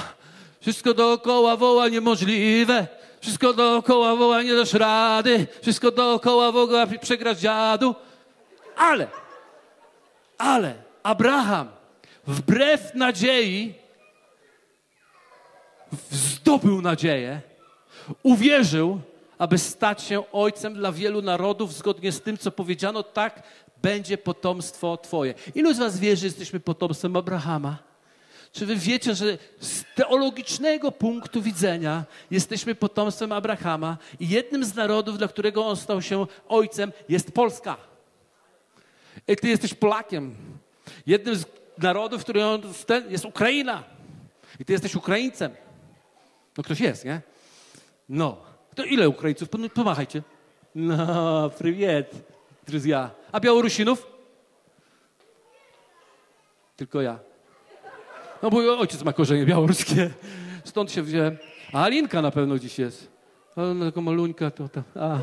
Wszystko 0.60 0.94
dookoła 0.94 1.56
woła 1.56 1.88
niemożliwe. 1.88 2.97
Wszystko 3.20 3.52
dookoła 3.52 4.16
woła 4.16 4.42
nie 4.42 4.54
dasz 4.54 4.72
rady. 4.72 5.46
Wszystko 5.62 5.90
dookoła 5.90 6.52
woła 6.52 6.86
przegrać 7.00 7.38
dziadu. 7.38 7.94
Ale, 8.76 9.06
ale 10.38 10.74
Abraham 11.02 11.68
wbrew 12.26 12.94
nadziei 12.94 13.74
zdobył 16.10 16.82
nadzieję, 16.82 17.40
uwierzył, 18.22 19.00
aby 19.38 19.58
stać 19.58 20.02
się 20.02 20.22
ojcem 20.32 20.74
dla 20.74 20.92
wielu 20.92 21.22
narodów, 21.22 21.74
zgodnie 21.74 22.12
z 22.12 22.20
tym, 22.20 22.38
co 22.38 22.50
powiedziano, 22.50 23.02
tak 23.02 23.42
będzie 23.82 24.18
potomstwo 24.18 24.96
Twoje. 24.96 25.34
Ilu 25.54 25.74
z 25.74 25.78
Was 25.78 25.98
wie, 25.98 26.16
że 26.16 26.26
jesteśmy 26.26 26.60
potomstwem 26.60 27.16
Abrahama? 27.16 27.87
Czy 28.57 28.65
wy 28.65 28.75
wiecie, 28.75 29.15
że 29.15 29.37
z 29.59 29.83
teologicznego 29.95 30.91
punktu 30.91 31.41
widzenia 31.41 32.05
jesteśmy 32.31 32.75
potomstwem 32.75 33.31
Abrahama 33.31 33.97
i 34.19 34.29
jednym 34.29 34.65
z 34.65 34.75
narodów, 34.75 35.17
dla 35.17 35.27
którego 35.27 35.65
on 35.67 35.75
stał 35.75 36.01
się 36.01 36.27
ojcem, 36.47 36.91
jest 37.09 37.31
Polska. 37.31 37.77
I 39.27 39.35
ty 39.35 39.47
jesteś 39.47 39.73
Polakiem. 39.73 40.35
Jednym 41.05 41.35
z 41.35 41.45
narodów, 41.77 42.21
który 42.21 42.45
on 42.45 42.61
jest 43.09 43.25
Ukraina. 43.25 43.83
I 44.59 44.65
ty 44.65 44.73
jesteś 44.73 44.95
Ukraińcem. 44.95 45.51
No 46.57 46.63
ktoś 46.63 46.79
jest, 46.79 47.05
nie? 47.05 47.21
No. 48.09 48.37
To 48.75 48.83
ile 48.83 49.09
Ukraińców? 49.09 49.49
Pomachajcie. 49.73 50.21
No, 50.75 51.49
привет, 51.49 52.13
друзья. 52.67 53.11
A 53.31 53.39
Białorusinów? 53.39 54.07
Tylko 56.75 57.01
ja. 57.01 57.19
No 58.42 58.50
bo 58.50 58.78
ojciec 58.78 59.02
ma 59.02 59.12
korzenie 59.12 59.46
białoruskie. 59.46 60.10
Stąd 60.64 60.92
się 60.92 61.02
wziąłem. 61.02 61.36
A 61.72 61.82
Alinka 61.82 62.22
na 62.22 62.30
pewno 62.30 62.58
dziś 62.58 62.78
jest. 62.78 63.08
Ona 63.56 63.84
taką 63.84 64.00
maluńka 64.00 64.50
to 64.50 64.68
tam. 64.68 64.82
A, 64.94 65.18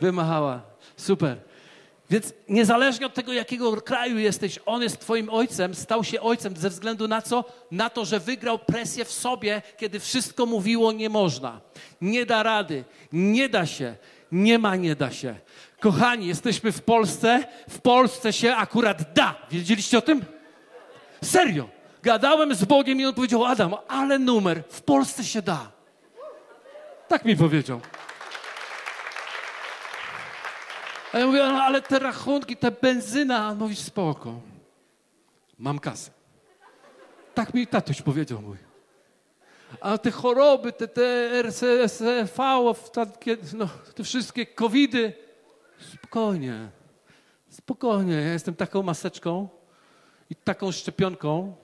wymachała. 0.00 0.60
Super. 0.96 1.36
Więc 2.10 2.32
niezależnie 2.48 3.06
od 3.06 3.14
tego, 3.14 3.32
jakiego 3.32 3.82
kraju 3.82 4.18
jesteś, 4.18 4.58
on 4.66 4.82
jest 4.82 5.00
twoim 5.00 5.30
ojcem, 5.30 5.74
stał 5.74 6.04
się 6.04 6.20
ojcem 6.20 6.56
ze 6.56 6.70
względu 6.70 7.08
na 7.08 7.22
co? 7.22 7.44
Na 7.70 7.90
to, 7.90 8.04
że 8.04 8.20
wygrał 8.20 8.58
presję 8.58 9.04
w 9.04 9.12
sobie, 9.12 9.62
kiedy 9.76 10.00
wszystko 10.00 10.46
mówiło 10.46 10.92
nie 10.92 11.08
można. 11.08 11.60
Nie 12.00 12.26
da 12.26 12.42
rady, 12.42 12.84
nie 13.12 13.48
da 13.48 13.66
się, 13.66 13.96
nie 14.32 14.58
ma, 14.58 14.76
nie 14.76 14.96
da 14.96 15.10
się. 15.10 15.34
Kochani, 15.80 16.26
jesteśmy 16.26 16.72
w 16.72 16.82
Polsce, 16.82 17.44
w 17.68 17.80
Polsce 17.80 18.32
się 18.32 18.56
akurat 18.56 19.12
da. 19.12 19.34
Wiedzieliście 19.50 19.98
o 19.98 20.02
tym? 20.02 20.24
Serio. 21.24 21.77
Gadałem 22.02 22.54
z 22.54 22.64
Bogiem 22.64 23.00
i 23.00 23.06
on 23.06 23.14
powiedział, 23.14 23.44
Adam, 23.44 23.74
ale 23.88 24.18
numer, 24.18 24.62
w 24.68 24.82
Polsce 24.82 25.24
się 25.24 25.42
da. 25.42 25.72
Tak 27.08 27.24
mi 27.24 27.36
powiedział. 27.36 27.80
A 31.12 31.18
ja 31.18 31.26
mówię, 31.26 31.38
no, 31.38 31.62
ale 31.62 31.82
te 31.82 31.98
rachunki, 31.98 32.56
ta 32.56 32.70
benzyna, 32.70 33.38
a 33.38 33.48
on 33.48 33.58
mówi, 33.58 33.76
spoko. 33.76 34.40
Mam 35.58 35.78
kasę. 35.78 36.10
Tak 37.34 37.54
mi 37.54 37.66
tatuś 37.66 38.02
powiedział 38.02 38.42
mój. 38.42 38.56
A 39.80 39.98
te 39.98 40.10
choroby, 40.10 40.72
te, 40.72 40.88
te 40.88 41.30
no, 43.52 43.68
te 43.94 44.04
wszystkie 44.04 44.46
covidy, 44.46 45.12
spokojnie, 45.78 46.68
spokojnie. 47.48 48.14
Ja 48.14 48.32
jestem 48.32 48.54
taką 48.54 48.82
maseczką 48.82 49.48
i 50.30 50.36
taką 50.36 50.72
szczepionką, 50.72 51.56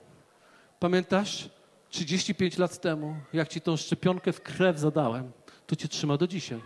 Pamiętasz? 0.79 1.49
35 1.89 2.57
lat 2.57 2.81
temu, 2.81 3.15
jak 3.33 3.47
ci 3.47 3.61
tą 3.61 3.77
szczepionkę 3.77 4.33
w 4.33 4.41
krew 4.41 4.79
zadałem, 4.79 5.31
to 5.67 5.75
cię 5.75 5.87
trzyma 5.87 6.17
do 6.17 6.27
dzisiaj. 6.27 6.59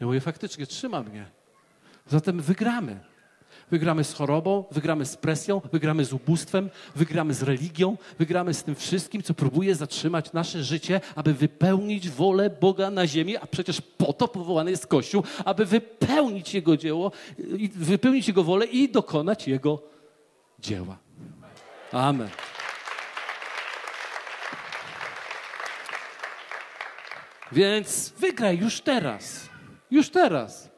Ja 0.00 0.06
mówię, 0.06 0.20
faktycznie 0.20 0.66
trzyma 0.66 1.02
mnie. 1.02 1.26
Zatem 2.06 2.40
wygramy. 2.40 3.00
Wygramy 3.70 4.04
z 4.04 4.14
chorobą, 4.14 4.64
wygramy 4.70 5.06
z 5.06 5.16
presją, 5.16 5.60
wygramy 5.72 6.04
z 6.04 6.12
ubóstwem, 6.12 6.70
wygramy 6.96 7.34
z 7.34 7.42
religią, 7.42 7.96
wygramy 8.18 8.54
z 8.54 8.64
tym 8.64 8.74
wszystkim, 8.74 9.22
co 9.22 9.34
próbuje 9.34 9.74
zatrzymać 9.74 10.32
nasze 10.32 10.64
życie, 10.64 11.00
aby 11.14 11.34
wypełnić 11.34 12.10
wolę 12.10 12.50
Boga 12.50 12.90
na 12.90 13.06
ziemi, 13.06 13.36
a 13.36 13.46
przecież 13.46 13.80
po 13.80 14.12
to 14.12 14.28
powołany 14.28 14.70
jest 14.70 14.86
Kościół, 14.86 15.22
aby 15.44 15.66
wypełnić 15.66 16.54
Jego 16.54 16.76
dzieło, 16.76 17.12
wypełnić 17.74 18.28
Jego 18.28 18.44
wolę 18.44 18.66
i 18.66 18.88
dokonać 18.88 19.48
Jego 19.48 19.82
dzieła. 20.58 20.98
Amen. 21.92 22.28
Więc 27.52 28.12
wygraj 28.18 28.58
już 28.58 28.80
teraz. 28.80 29.48
Już 29.90 30.10
teraz. 30.10 30.70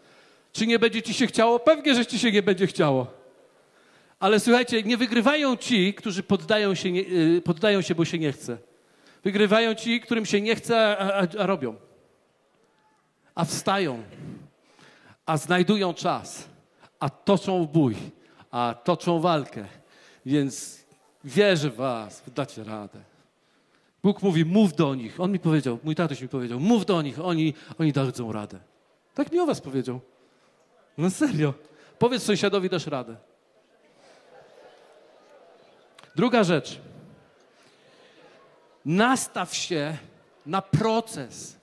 Czy 0.52 0.66
nie 0.66 0.78
będzie 0.78 1.02
ci 1.02 1.14
się 1.14 1.26
chciało? 1.26 1.59
Pewnie, 1.59 1.95
że 1.95 2.07
ci 2.07 2.19
się 2.19 2.33
nie 2.33 2.43
będzie 2.43 2.66
chciało. 2.66 3.07
Ale 4.21 4.40
słuchajcie, 4.40 4.83
nie 4.83 4.97
wygrywają 4.97 5.57
ci, 5.57 5.95
którzy 5.95 6.23
poddają 6.23 6.75
się, 6.75 6.93
nie, 6.93 7.00
y, 7.00 7.43
poddają 7.45 7.83
się, 7.83 7.95
bo 7.95 8.04
się 8.04 8.19
nie 8.19 8.33
chce. 8.33 8.59
Wygrywają 9.25 9.75
ci, 9.75 10.00
którym 10.00 10.26
się 10.26 10.40
nie 10.40 10.57
chce, 10.57 10.99
a, 10.99 11.12
a, 11.12 11.26
a 11.38 11.47
robią. 11.47 11.75
A 13.35 13.45
wstają. 13.45 14.02
A 15.26 15.37
znajdują 15.37 15.95
czas. 15.95 16.49
a 17.00 17.11
toczą 17.11 17.66
bój, 17.66 17.97
a 18.50 18.75
toczą 18.85 19.21
walkę. 19.21 19.64
Więc 20.26 20.85
wierzę 21.25 21.71
w 21.71 21.76
was, 21.76 22.23
dacie 22.35 22.64
radę. 22.64 23.13
Bóg 24.05 24.23
mówi, 24.23 24.45
mów 24.45 24.75
do 24.75 24.95
nich. 24.95 25.21
On 25.21 25.33
mi 25.33 25.39
powiedział, 25.39 25.79
mój 25.85 25.95
tatuś 25.95 26.21
mi 26.21 26.29
powiedział, 26.29 26.61
mów 26.61 26.87
do 26.87 27.03
nich, 27.03 27.21
oni, 27.21 27.55
oni 27.79 27.93
dadzą 27.93 28.33
radę. 28.33 28.59
Tak 29.15 29.33
mi 29.33 29.41
o 29.41 29.47
was 29.47 29.61
powiedział. 29.61 30.01
No 30.99 31.11
serio. 31.11 31.55
Powiedz 31.99 32.23
sąsiadowi, 32.23 32.69
dasz 32.69 32.87
radę. 32.87 33.17
Druga 36.17 36.45
rzecz. 36.45 36.81
Nastaw 38.85 39.55
się 39.55 39.97
na 40.47 40.63
proces. 40.63 41.57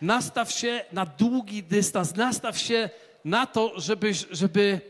Nastaw 0.00 0.52
się 0.52 0.84
na 0.92 1.06
długi 1.06 1.62
dystans. 1.62 2.16
Nastaw 2.16 2.58
się 2.58 2.90
na 3.24 3.46
to, 3.46 3.80
żeby, 3.80 4.12
żeby 4.30 4.80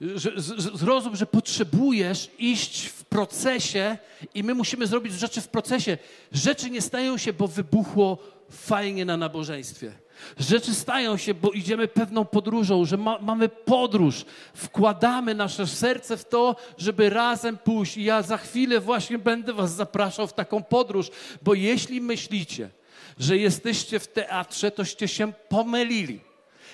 że, 0.00 0.32
zrozum, 0.74 1.16
że 1.16 1.26
potrzebujesz 1.26 2.30
iść 2.38 2.86
w 2.86 3.04
procesie 3.04 3.98
i 4.34 4.42
my 4.42 4.54
musimy 4.54 4.86
zrobić 4.86 5.12
rzeczy 5.12 5.40
w 5.40 5.48
procesie. 5.48 5.98
Rzeczy 6.32 6.70
nie 6.70 6.82
stają 6.82 7.18
się, 7.18 7.32
bo 7.32 7.48
wybuchło 7.48 8.18
fajnie 8.50 9.04
na 9.04 9.16
nabożeństwie. 9.16 9.92
Rzeczy 10.38 10.74
stają 10.74 11.16
się, 11.16 11.34
bo 11.34 11.50
idziemy 11.50 11.88
pewną 11.88 12.24
podróżą, 12.24 12.84
że 12.84 12.96
ma, 12.96 13.18
mamy 13.18 13.48
podróż. 13.48 14.24
Wkładamy 14.54 15.34
nasze 15.34 15.66
serce 15.66 16.16
w 16.16 16.24
to, 16.24 16.56
żeby 16.78 17.10
razem 17.10 17.58
pójść. 17.58 17.96
I 17.96 18.04
ja 18.04 18.22
za 18.22 18.36
chwilę 18.36 18.80
właśnie 18.80 19.18
będę 19.18 19.52
Was 19.52 19.74
zapraszał 19.74 20.26
w 20.26 20.32
taką 20.32 20.62
podróż, 20.62 21.10
bo 21.42 21.54
jeśli 21.54 22.00
myślicie, 22.00 22.70
że 23.18 23.36
jesteście 23.36 23.98
w 23.98 24.06
teatrze, 24.06 24.70
toście 24.70 25.08
się 25.08 25.32
pomylili. 25.48 26.20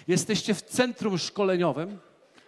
Jesteście 0.08 0.54
w 0.54 0.62
centrum 0.62 1.18
szkoleniowym 1.18 1.98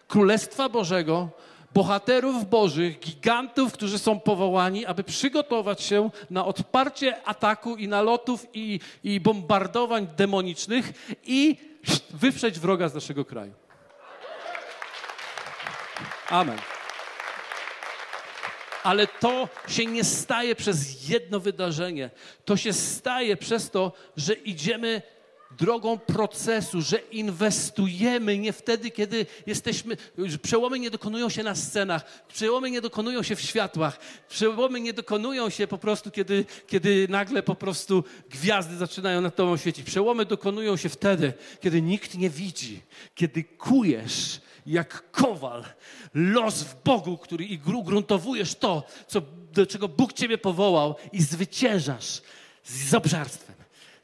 Królestwa 0.08 0.68
Bożego, 0.68 1.28
bohaterów 1.74 2.48
bożych, 2.48 3.00
gigantów, 3.00 3.72
którzy 3.72 3.98
są 3.98 4.20
powołani, 4.20 4.86
aby 4.86 5.04
przygotować 5.04 5.82
się 5.82 6.10
na 6.30 6.44
odparcie 6.44 7.24
ataku 7.24 7.76
i 7.76 7.88
nalotów 7.88 8.46
i, 8.54 8.80
i 9.04 9.20
bombardowań 9.20 10.06
demonicznych 10.16 10.92
i 11.24 11.56
wyprzeć 12.10 12.60
wroga 12.60 12.88
z 12.88 12.94
naszego 12.94 13.24
kraju. 13.24 13.52
Amen. 16.30 16.58
Ale 18.82 19.06
to 19.06 19.48
się 19.68 19.86
nie 19.86 20.04
staje 20.04 20.54
przez 20.54 21.08
jedno 21.08 21.40
wydarzenie. 21.40 22.10
To 22.44 22.56
się 22.56 22.72
staje 22.72 23.36
przez 23.36 23.70
to, 23.70 23.92
że 24.16 24.34
idziemy 24.34 25.02
drogą 25.58 25.98
procesu, 25.98 26.82
że 26.82 26.98
inwestujemy 26.98 28.38
nie 28.38 28.52
wtedy, 28.52 28.90
kiedy 28.90 29.26
jesteśmy, 29.46 29.96
przełomy 30.42 30.78
nie 30.78 30.90
dokonują 30.90 31.28
się 31.28 31.42
na 31.42 31.54
scenach, 31.54 32.24
przełomy 32.28 32.70
nie 32.70 32.80
dokonują 32.80 33.22
się 33.22 33.36
w 33.36 33.40
światłach, 33.40 33.98
przełomy 34.28 34.80
nie 34.80 34.92
dokonują 34.92 35.50
się 35.50 35.66
po 35.66 35.78
prostu, 35.78 36.10
kiedy, 36.10 36.44
kiedy 36.66 37.06
nagle 37.10 37.42
po 37.42 37.54
prostu 37.54 38.04
gwiazdy 38.30 38.76
zaczynają 38.76 39.20
nad 39.20 39.36
tobą 39.36 39.56
świecić. 39.56 39.86
Przełomy 39.86 40.24
dokonują 40.24 40.76
się 40.76 40.88
wtedy, 40.88 41.32
kiedy 41.60 41.82
nikt 41.82 42.18
nie 42.18 42.30
widzi, 42.30 42.82
kiedy 43.14 43.44
kujesz 43.44 44.40
jak 44.66 45.10
kowal 45.10 45.64
los 46.14 46.62
w 46.62 46.82
Bogu, 46.82 47.18
który 47.18 47.44
i 47.44 47.58
gruntowujesz 47.58 48.54
to, 48.54 48.82
co, 49.06 49.22
do 49.52 49.66
czego 49.66 49.88
Bóg 49.88 50.12
ciebie 50.12 50.38
powołał 50.38 50.94
i 51.12 51.22
zwyciężasz 51.22 52.22
z 52.64 52.94
obżarstwem 52.94 53.55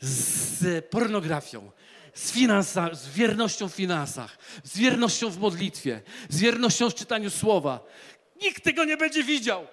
z 0.02 0.85
pornografią, 0.85 1.71
z, 2.14 2.32
finansa, 2.32 2.94
z 2.94 3.09
wiernością 3.09 3.68
w 3.68 3.75
finansach, 3.75 4.38
z 4.64 4.78
wiernością 4.78 5.30
w 5.30 5.38
modlitwie, 5.38 6.00
z 6.28 6.40
wiernością 6.40 6.90
w 6.90 6.94
czytaniu 6.94 7.30
słowa. 7.30 7.80
Nikt 8.42 8.64
tego 8.64 8.85
nie 8.85 8.97
będzie 8.97 9.25
widział. 9.25 9.66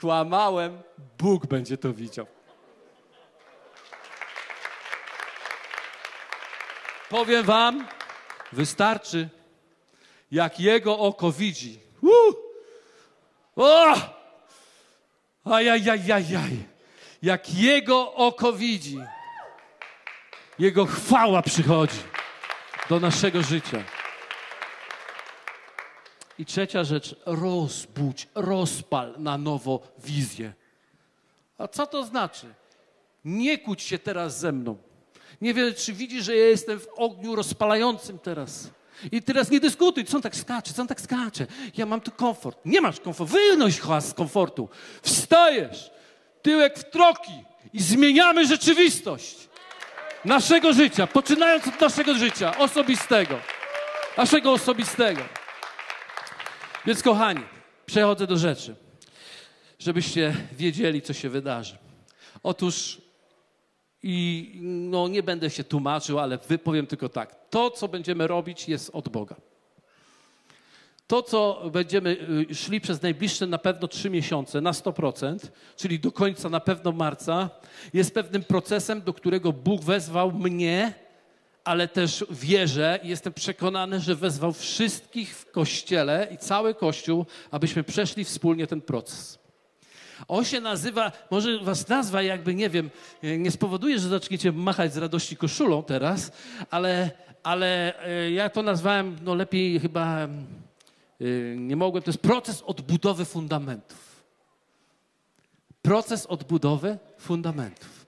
Kłamałem, 0.00 0.82
Bóg 1.18 1.46
będzie 1.46 1.76
to 1.76 1.92
widział. 1.92 2.26
Powiem 7.08 7.44
wam, 7.44 7.88
wystarczy, 8.52 9.28
jak 10.30 10.60
Jego 10.60 10.98
oko 10.98 11.32
widzi. 11.32 11.80
Uh! 12.02 12.36
O! 13.56 13.96
Ajajajajaj 15.44 16.70
jak 17.22 17.54
Jego 17.54 18.14
oko 18.14 18.52
widzi, 18.52 18.98
Jego 20.58 20.86
chwała 20.86 21.42
przychodzi 21.42 21.98
do 22.88 23.00
naszego 23.00 23.42
życia. 23.42 23.84
I 26.38 26.44
trzecia 26.44 26.84
rzecz, 26.84 27.16
rozbudź, 27.26 28.28
rozpal 28.34 29.14
na 29.18 29.38
nowo 29.38 29.80
wizję. 29.98 30.52
A 31.58 31.68
co 31.68 31.86
to 31.86 32.04
znaczy? 32.04 32.54
Nie 33.24 33.58
kłóć 33.58 33.82
się 33.82 33.98
teraz 33.98 34.38
ze 34.38 34.52
mną. 34.52 34.76
Nie 35.40 35.54
wiem, 35.54 35.74
czy 35.74 35.92
widzisz, 35.92 36.24
że 36.24 36.36
ja 36.36 36.46
jestem 36.46 36.80
w 36.80 36.88
ogniu 36.96 37.36
rozpalającym 37.36 38.18
teraz. 38.18 38.70
I 39.12 39.22
teraz 39.22 39.50
nie 39.50 39.60
dyskutuj, 39.60 40.04
co 40.04 40.16
on 40.16 40.22
tak 40.22 40.36
skacze, 40.36 40.74
co 40.74 40.82
on 40.82 40.88
tak 40.88 41.00
skacze. 41.00 41.46
Ja 41.76 41.86
mam 41.86 42.00
tu 42.00 42.10
komfort. 42.10 42.58
Nie 42.64 42.80
masz 42.80 43.00
komfortu. 43.00 43.34
Wynoś 43.34 43.80
z 44.00 44.14
komfortu. 44.14 44.68
Wstajesz 45.02 45.90
tyłek 46.42 46.78
w 46.78 46.90
troki 46.90 47.44
i 47.72 47.82
zmieniamy 47.82 48.46
rzeczywistość 48.46 49.36
naszego 50.24 50.72
życia, 50.72 51.06
poczynając 51.06 51.68
od 51.68 51.80
naszego 51.80 52.14
życia 52.14 52.58
osobistego. 52.58 53.38
Naszego 54.16 54.52
osobistego. 54.52 55.22
Więc 56.86 57.02
kochani, 57.02 57.40
przechodzę 57.86 58.26
do 58.26 58.36
rzeczy, 58.36 58.74
żebyście 59.78 60.34
wiedzieli, 60.52 61.02
co 61.02 61.12
się 61.12 61.28
wydarzy. 61.28 61.78
Otóż 62.42 63.00
i 64.02 64.52
no, 64.62 65.08
nie 65.08 65.22
będę 65.22 65.50
się 65.50 65.64
tłumaczył, 65.64 66.18
ale 66.18 66.38
wypowiem 66.38 66.86
tylko 66.86 67.08
tak. 67.08 67.36
To, 67.50 67.70
co 67.70 67.88
będziemy 67.88 68.26
robić, 68.26 68.68
jest 68.68 68.90
od 68.92 69.08
Boga. 69.08 69.36
To, 71.10 71.22
co 71.22 71.62
będziemy 71.72 72.16
y, 72.50 72.54
szli 72.54 72.80
przez 72.80 73.02
najbliższe 73.02 73.46
na 73.46 73.58
pewno 73.58 73.88
trzy 73.88 74.10
miesiące, 74.10 74.60
na 74.60 74.72
100%, 74.72 75.38
czyli 75.76 76.00
do 76.00 76.12
końca 76.12 76.48
na 76.48 76.60
pewno 76.60 76.92
marca, 76.92 77.50
jest 77.94 78.14
pewnym 78.14 78.42
procesem, 78.42 79.02
do 79.02 79.14
którego 79.14 79.52
Bóg 79.52 79.84
wezwał 79.84 80.32
mnie, 80.32 80.94
ale 81.64 81.88
też 81.88 82.24
wierzę 82.30 82.98
i 83.02 83.08
jestem 83.08 83.32
przekonany, 83.32 84.00
że 84.00 84.14
wezwał 84.14 84.52
wszystkich 84.52 85.36
w 85.36 85.50
kościele 85.50 86.28
i 86.30 86.38
cały 86.38 86.74
kościół, 86.74 87.26
abyśmy 87.50 87.84
przeszli 87.84 88.24
wspólnie 88.24 88.66
ten 88.66 88.80
proces. 88.80 89.38
On 90.28 90.44
się 90.44 90.60
nazywa, 90.60 91.12
może 91.30 91.58
was 91.58 91.88
nazwa 91.88 92.22
jakby, 92.22 92.54
nie 92.54 92.70
wiem, 92.70 92.90
y, 93.24 93.38
nie 93.38 93.50
spowoduje, 93.50 93.98
że 93.98 94.08
zaczniecie 94.08 94.52
machać 94.52 94.94
z 94.94 94.96
radości 94.96 95.36
koszulą 95.36 95.82
teraz, 95.82 96.32
ale, 96.70 97.10
ale 97.42 97.94
y, 98.26 98.30
ja 98.30 98.50
to 98.50 98.62
nazwałem, 98.62 99.16
no 99.24 99.34
lepiej 99.34 99.80
chyba 99.80 100.28
nie 101.56 101.76
mogłem. 101.76 102.02
To 102.02 102.10
jest 102.10 102.22
proces 102.22 102.62
odbudowy 102.62 103.24
fundamentów. 103.24 104.24
Proces 105.82 106.26
odbudowy 106.26 106.98
fundamentów. 107.18 108.06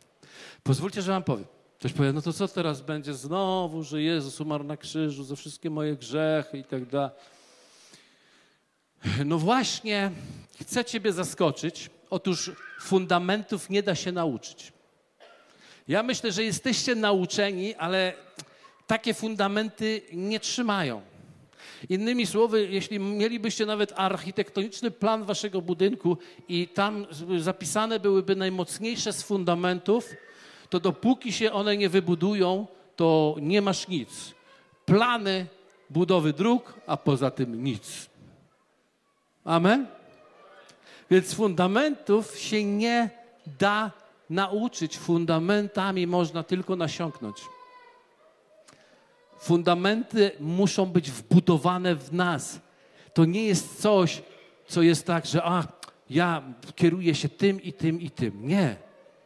Pozwólcie, 0.62 1.02
że 1.02 1.12
wam 1.12 1.22
powiem. 1.22 1.46
Ktoś 1.78 1.92
powie, 1.92 2.12
no 2.12 2.22
to 2.22 2.32
co 2.32 2.48
teraz 2.48 2.80
będzie 2.80 3.14
znowu, 3.14 3.82
że 3.82 4.02
Jezus 4.02 4.40
umarł 4.40 4.64
na 4.64 4.76
krzyżu 4.76 5.24
za 5.24 5.36
wszystkie 5.36 5.70
moje 5.70 5.96
grzechy 5.96 6.58
i 6.58 6.64
tak 6.64 6.86
dalej. 6.86 7.10
No 9.24 9.38
właśnie, 9.38 10.10
chcę 10.60 10.84
Ciebie 10.84 11.12
zaskoczyć. 11.12 11.90
Otóż 12.10 12.52
fundamentów 12.80 13.70
nie 13.70 13.82
da 13.82 13.94
się 13.94 14.12
nauczyć. 14.12 14.72
Ja 15.88 16.02
myślę, 16.02 16.32
że 16.32 16.44
jesteście 16.44 16.94
nauczeni, 16.94 17.74
ale 17.74 18.12
takie 18.86 19.14
fundamenty 19.14 20.02
nie 20.12 20.40
trzymają. 20.40 21.02
Innymi 21.88 22.26
słowy, 22.26 22.68
jeśli 22.70 22.98
mielibyście 22.98 23.66
nawet 23.66 23.92
architektoniczny 23.96 24.90
plan 24.90 25.24
waszego 25.24 25.62
budynku 25.62 26.18
i 26.48 26.68
tam 26.68 27.06
zapisane 27.38 28.00
byłyby 28.00 28.36
najmocniejsze 28.36 29.12
z 29.12 29.22
fundamentów, 29.22 30.10
to 30.70 30.80
dopóki 30.80 31.32
się 31.32 31.52
one 31.52 31.76
nie 31.76 31.88
wybudują, 31.88 32.66
to 32.96 33.36
nie 33.40 33.62
masz 33.62 33.88
nic. 33.88 34.34
Plany 34.84 35.46
budowy 35.90 36.32
dróg, 36.32 36.74
a 36.86 36.96
poza 36.96 37.30
tym 37.30 37.64
nic. 37.64 38.10
Amen? 39.44 39.86
Więc 41.10 41.34
fundamentów 41.34 42.38
się 42.38 42.64
nie 42.64 43.10
da 43.60 43.90
nauczyć. 44.30 44.98
Fundamentami 44.98 46.06
można 46.06 46.42
tylko 46.42 46.76
nasiąknąć. 46.76 47.36
Fundamenty 49.42 50.30
muszą 50.40 50.86
być 50.86 51.10
wbudowane 51.10 51.94
w 51.94 52.12
nas. 52.12 52.60
To 53.14 53.24
nie 53.24 53.46
jest 53.46 53.80
coś, 53.80 54.22
co 54.66 54.82
jest 54.82 55.06
tak, 55.06 55.26
że 55.26 55.44
a, 55.44 55.64
ja 56.10 56.42
kieruję 56.74 57.14
się 57.14 57.28
tym 57.28 57.62
i 57.62 57.72
tym 57.72 58.00
i 58.00 58.10
tym. 58.10 58.48
Nie. 58.48 58.76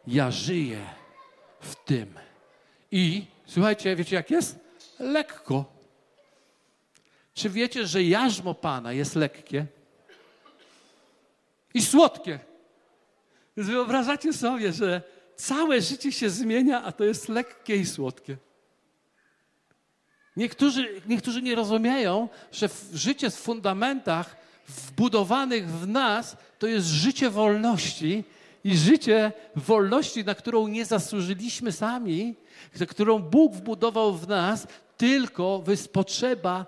Ja 0.06 0.30
żyję 0.30 0.80
w 1.60 1.74
tym. 1.74 2.14
I 2.90 3.24
słuchajcie, 3.46 3.96
wiecie 3.96 4.16
jak 4.16 4.30
jest? 4.30 4.58
Lekko. 4.98 5.64
Czy 7.34 7.50
wiecie, 7.50 7.86
że 7.86 8.02
jarzmo 8.02 8.54
Pana 8.54 8.92
jest 8.92 9.14
lekkie 9.14 9.66
i 11.74 11.82
słodkie? 11.82 12.38
Więc 13.56 13.68
wyobrażacie 13.68 14.32
sobie, 14.32 14.72
że 14.72 15.02
całe 15.36 15.80
życie 15.80 16.12
się 16.12 16.30
zmienia, 16.30 16.82
a 16.82 16.92
to 16.92 17.04
jest 17.04 17.28
lekkie 17.28 17.76
i 17.76 17.86
słodkie. 17.86 18.36
Niektórzy, 20.36 21.00
niektórzy 21.06 21.42
nie 21.42 21.54
rozumieją, 21.54 22.28
że 22.52 22.68
życie 22.92 23.30
w 23.30 23.34
fundamentach 23.34 24.36
wbudowanych 24.68 25.68
w 25.70 25.88
nas 25.88 26.36
to 26.58 26.66
jest 26.66 26.86
życie 26.86 27.30
wolności 27.30 28.24
i 28.64 28.76
życie 28.76 29.32
wolności, 29.56 30.24
na 30.24 30.34
którą 30.34 30.68
nie 30.68 30.84
zasłużyliśmy 30.84 31.72
sami, 31.72 32.34
którą 32.88 33.18
Bóg 33.18 33.54
wbudował 33.54 34.14
w 34.14 34.28
nas, 34.28 34.66
tylko 34.96 35.62
potrzeba 35.92 36.66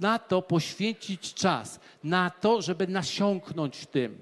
na 0.00 0.18
to 0.18 0.42
poświęcić 0.42 1.34
czas, 1.34 1.80
na 2.04 2.30
to, 2.30 2.62
żeby 2.62 2.86
nasiąknąć 2.86 3.86
tym. 3.86 4.18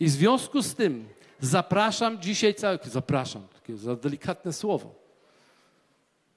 I 0.00 0.06
w 0.06 0.10
związku 0.10 0.62
z 0.62 0.74
tym 0.74 1.08
zapraszam 1.40 2.22
dzisiaj 2.22 2.54
zapraszam, 2.84 3.48
takie 3.54 3.76
za 3.76 3.96
delikatne 3.96 4.52
słowo, 4.52 4.94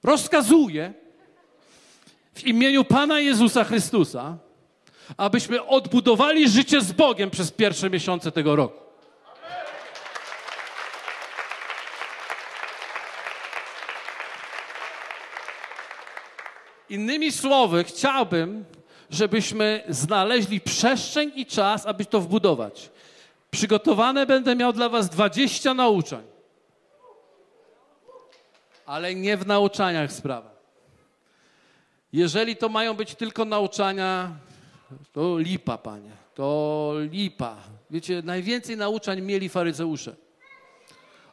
rozkazuję 0.02 0.94
w 2.34 2.44
imieniu 2.46 2.84
Pana 2.84 3.20
Jezusa 3.20 3.64
Chrystusa, 3.64 4.38
abyśmy 5.16 5.66
odbudowali 5.66 6.48
życie 6.48 6.80
z 6.80 6.92
Bogiem 6.92 7.30
przez 7.30 7.50
pierwsze 7.50 7.90
miesiące 7.90 8.32
tego 8.32 8.56
roku. 8.56 8.82
Innymi 16.88 17.32
słowy, 17.32 17.84
chciałbym, 17.84 18.64
żebyśmy 19.10 19.84
znaleźli 19.88 20.60
przestrzeń 20.60 21.32
i 21.34 21.46
czas, 21.46 21.86
aby 21.86 22.06
to 22.06 22.20
wbudować. 22.20 22.90
Przygotowane 23.50 24.26
będę 24.26 24.56
miał 24.56 24.72
dla 24.72 24.88
Was 24.88 25.08
20 25.08 25.74
nauczań. 25.74 26.22
Ale 28.86 29.14
nie 29.14 29.36
w 29.36 29.46
nauczaniach 29.46 30.12
sprawa. 30.12 30.51
Jeżeli 32.12 32.56
to 32.56 32.68
mają 32.68 32.94
być 32.94 33.14
tylko 33.14 33.44
nauczania, 33.44 34.36
to 35.12 35.38
lipa, 35.38 35.78
panie. 35.78 36.10
To 36.34 36.94
lipa. 37.10 37.56
Wiecie, 37.90 38.22
najwięcej 38.24 38.76
nauczań 38.76 39.20
mieli 39.20 39.48
faryzeusze. 39.48 40.16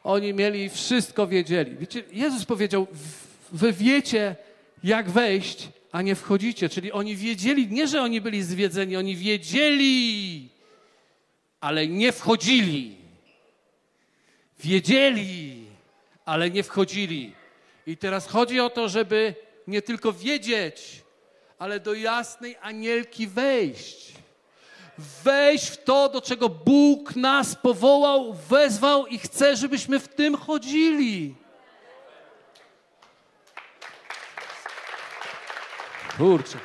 Oni 0.04 0.34
mieli 0.34 0.68
wszystko 0.68 1.26
wiedzieli. 1.26 1.76
Wiecie, 1.76 2.02
Jezus 2.12 2.44
powiedział: 2.44 2.86
Wy 3.52 3.72
wiecie, 3.72 4.36
jak 4.84 5.10
wejść, 5.10 5.68
a 5.92 6.02
nie 6.02 6.14
wchodzicie. 6.14 6.68
Czyli 6.68 6.92
oni 6.92 7.16
wiedzieli, 7.16 7.68
nie 7.68 7.88
że 7.88 8.02
oni 8.02 8.20
byli 8.20 8.42
zwiedzeni, 8.42 8.96
oni 8.96 9.16
wiedzieli, 9.16 10.48
ale 11.60 11.86
nie 11.86 12.12
wchodzili. 12.12 12.96
Wiedzieli, 14.60 15.64
ale 16.24 16.50
nie 16.50 16.62
wchodzili. 16.62 17.32
I 17.86 17.96
teraz 17.96 18.26
chodzi 18.26 18.60
o 18.60 18.70
to, 18.70 18.88
żeby 18.88 19.34
nie 19.66 19.82
tylko 19.82 20.12
wiedzieć, 20.12 21.02
ale 21.58 21.80
do 21.80 21.94
jasnej 21.94 22.56
anielki 22.60 23.26
wejść. 23.26 24.12
Wejść 25.24 25.66
w 25.66 25.84
to, 25.84 26.08
do 26.08 26.20
czego 26.20 26.48
Bóg 26.48 27.16
nas 27.16 27.54
powołał, 27.54 28.34
wezwał 28.34 29.06
i 29.06 29.18
chce, 29.18 29.56
żebyśmy 29.56 30.00
w 30.00 30.08
tym 30.08 30.36
chodzili. 30.36 31.34
Kurczę. 36.16 36.58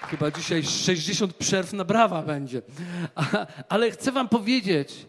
Chyba 0.00 0.30
dzisiaj 0.30 0.62
60 0.62 1.34
przerw 1.34 1.72
na 1.72 1.84
brawa 1.84 2.22
będzie. 2.22 2.62
Ale 3.68 3.90
chcę 3.90 4.12
Wam 4.12 4.28
powiedzieć, 4.28 5.06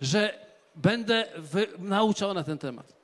że 0.00 0.46
będę 0.74 1.28
nauczał 1.78 2.34
na 2.34 2.44
ten 2.44 2.58
temat. 2.58 3.01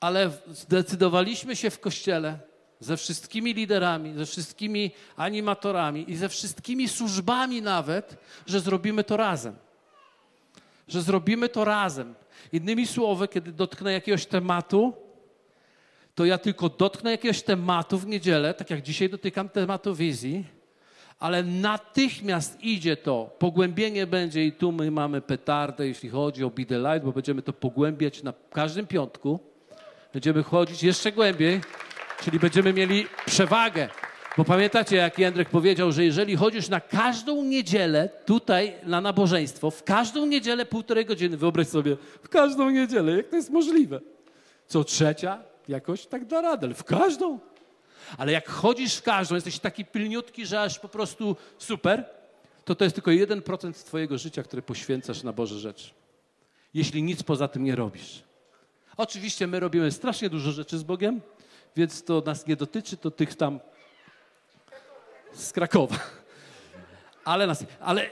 Ale 0.00 0.30
zdecydowaliśmy 0.48 1.56
się 1.56 1.70
w 1.70 1.80
kościele 1.80 2.38
ze 2.80 2.96
wszystkimi 2.96 3.54
liderami, 3.54 4.14
ze 4.14 4.26
wszystkimi 4.26 4.90
animatorami 5.16 6.10
i 6.10 6.16
ze 6.16 6.28
wszystkimi 6.28 6.88
służbami 6.88 7.62
nawet, 7.62 8.16
że 8.46 8.60
zrobimy 8.60 9.04
to 9.04 9.16
razem. 9.16 9.56
Że 10.88 11.02
zrobimy 11.02 11.48
to 11.48 11.64
razem. 11.64 12.14
Innymi 12.52 12.86
słowy, 12.86 13.28
kiedy 13.28 13.52
dotknę 13.52 13.92
jakiegoś 13.92 14.26
tematu, 14.26 14.92
to 16.14 16.24
ja 16.24 16.38
tylko 16.38 16.68
dotknę 16.68 17.10
jakiegoś 17.10 17.42
tematu 17.42 17.98
w 17.98 18.06
niedzielę, 18.06 18.54
tak 18.54 18.70
jak 18.70 18.82
dzisiaj 18.82 19.08
dotykam 19.08 19.48
tematu 19.48 19.94
wizji, 19.94 20.44
ale 21.18 21.42
natychmiast 21.42 22.60
idzie 22.62 22.96
to, 22.96 23.30
pogłębienie 23.38 24.06
będzie 24.06 24.46
i 24.46 24.52
tu 24.52 24.72
my 24.72 24.90
mamy 24.90 25.20
petardę, 25.20 25.86
jeśli 25.86 26.08
chodzi 26.08 26.44
o 26.44 26.50
Be 26.50 26.64
The 26.64 26.78
Light, 26.78 27.04
bo 27.04 27.12
będziemy 27.12 27.42
to 27.42 27.52
pogłębiać 27.52 28.22
na 28.22 28.32
każdym 28.50 28.86
piątku. 28.86 29.49
Będziemy 30.12 30.42
chodzić 30.42 30.82
jeszcze 30.82 31.12
głębiej, 31.12 31.60
czyli 32.24 32.38
będziemy 32.38 32.72
mieli 32.72 33.06
przewagę. 33.26 33.88
Bo 34.36 34.44
pamiętacie, 34.44 34.96
jak 34.96 35.18
Jędrek 35.18 35.48
powiedział, 35.48 35.92
że 35.92 36.04
jeżeli 36.04 36.36
chodzisz 36.36 36.68
na 36.68 36.80
każdą 36.80 37.44
niedzielę 37.44 38.08
tutaj 38.24 38.74
na 38.82 39.00
nabożeństwo, 39.00 39.70
w 39.70 39.84
każdą 39.84 40.26
niedzielę 40.26 40.66
półtorej 40.66 41.06
godziny, 41.06 41.36
wyobraź 41.36 41.66
sobie, 41.66 41.96
w 42.22 42.28
każdą 42.28 42.70
niedzielę, 42.70 43.16
jak 43.16 43.28
to 43.28 43.36
jest 43.36 43.50
możliwe? 43.50 44.00
Co 44.66 44.84
trzecia, 44.84 45.42
jakoś 45.68 46.06
tak 46.06 46.24
da 46.24 46.40
radę, 46.40 46.74
w 46.74 46.84
każdą. 46.84 47.38
Ale 48.18 48.32
jak 48.32 48.48
chodzisz 48.48 48.96
w 48.96 49.02
każdą, 49.02 49.34
jesteś 49.34 49.58
taki 49.58 49.84
pilniutki, 49.84 50.46
że 50.46 50.62
aż 50.62 50.78
po 50.78 50.88
prostu 50.88 51.36
super, 51.58 52.04
to 52.64 52.74
to 52.74 52.84
jest 52.84 52.94
tylko 52.94 53.10
1% 53.10 53.72
twojego 53.72 54.18
życia, 54.18 54.42
które 54.42 54.62
poświęcasz 54.62 55.22
na 55.22 55.32
Boże 55.32 55.58
rzeczy. 55.58 55.90
Jeśli 56.74 57.02
nic 57.02 57.22
poza 57.22 57.48
tym 57.48 57.64
nie 57.64 57.76
robisz. 57.76 58.29
Oczywiście 59.00 59.46
my 59.46 59.60
robimy 59.60 59.92
strasznie 59.92 60.30
dużo 60.30 60.52
rzeczy 60.52 60.78
z 60.78 60.82
Bogiem, 60.82 61.20
więc 61.76 62.04
to 62.04 62.22
nas 62.26 62.46
nie 62.46 62.56
dotyczy, 62.56 62.96
to 62.96 63.10
tych 63.10 63.34
tam 63.34 63.60
z 65.32 65.52
Krakowa. 65.52 65.96
Ale, 67.24 67.46
nas, 67.46 67.64
ale, 67.80 68.10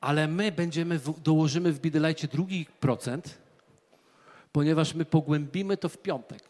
ale 0.00 0.28
my 0.28 0.52
będziemy, 0.52 0.98
w, 0.98 1.20
dołożymy 1.20 1.72
w 1.72 1.80
Bidelajcie 1.80 2.28
drugi 2.28 2.66
procent, 2.80 3.38
ponieważ 4.52 4.94
my 4.94 5.04
pogłębimy 5.04 5.76
to 5.76 5.88
w 5.88 5.98
piątek. 5.98 6.42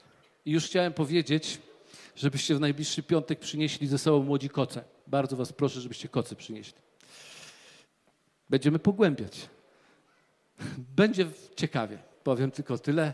I 0.45 0.51
już 0.51 0.65
chciałem 0.65 0.93
powiedzieć, 0.93 1.59
żebyście 2.17 2.55
w 2.55 2.61
najbliższy 2.61 3.03
piątek 3.03 3.39
przynieśli 3.39 3.87
ze 3.87 3.99
sobą 3.99 4.23
młodzi 4.23 4.49
koce. 4.49 4.85
Bardzo 5.07 5.37
was 5.37 5.53
proszę, 5.53 5.81
żebyście 5.81 6.09
koce 6.09 6.37
przynieśli. 6.37 6.79
Będziemy 8.51 8.79
pogłębiać. 8.79 9.49
Będzie 10.97 11.27
ciekawie. 11.57 12.08
Powiem 12.29 12.51
tylko 12.51 12.79
tyle. 12.79 13.13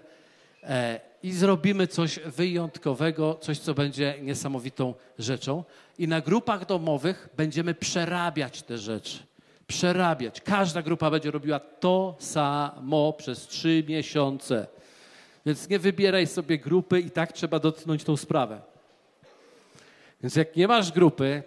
E, 0.62 1.00
I 1.22 1.32
zrobimy 1.32 1.86
coś 1.86 2.18
wyjątkowego, 2.18 3.38
coś, 3.40 3.58
co 3.58 3.74
będzie 3.74 4.14
niesamowitą 4.22 4.94
rzeczą. 5.18 5.64
I 5.98 6.08
na 6.08 6.20
grupach 6.20 6.66
domowych 6.66 7.28
będziemy 7.36 7.74
przerabiać 7.74 8.62
te 8.62 8.78
rzeczy. 8.78 9.18
Przerabiać. 9.66 10.40
Każda 10.40 10.82
grupa 10.82 11.10
będzie 11.10 11.30
robiła 11.30 11.60
to 11.60 12.16
samo 12.18 13.12
przez 13.12 13.46
trzy 13.46 13.84
miesiące. 13.88 14.66
Więc 15.46 15.68
nie 15.68 15.78
wybieraj 15.78 16.26
sobie 16.26 16.58
grupy 16.58 17.00
i 17.00 17.10
tak 17.10 17.32
trzeba 17.32 17.58
dotknąć 17.58 18.04
tą 18.04 18.16
sprawę. 18.16 18.60
Więc 20.22 20.36
jak 20.36 20.56
nie 20.56 20.68
masz 20.68 20.92
grupy, 20.92 21.42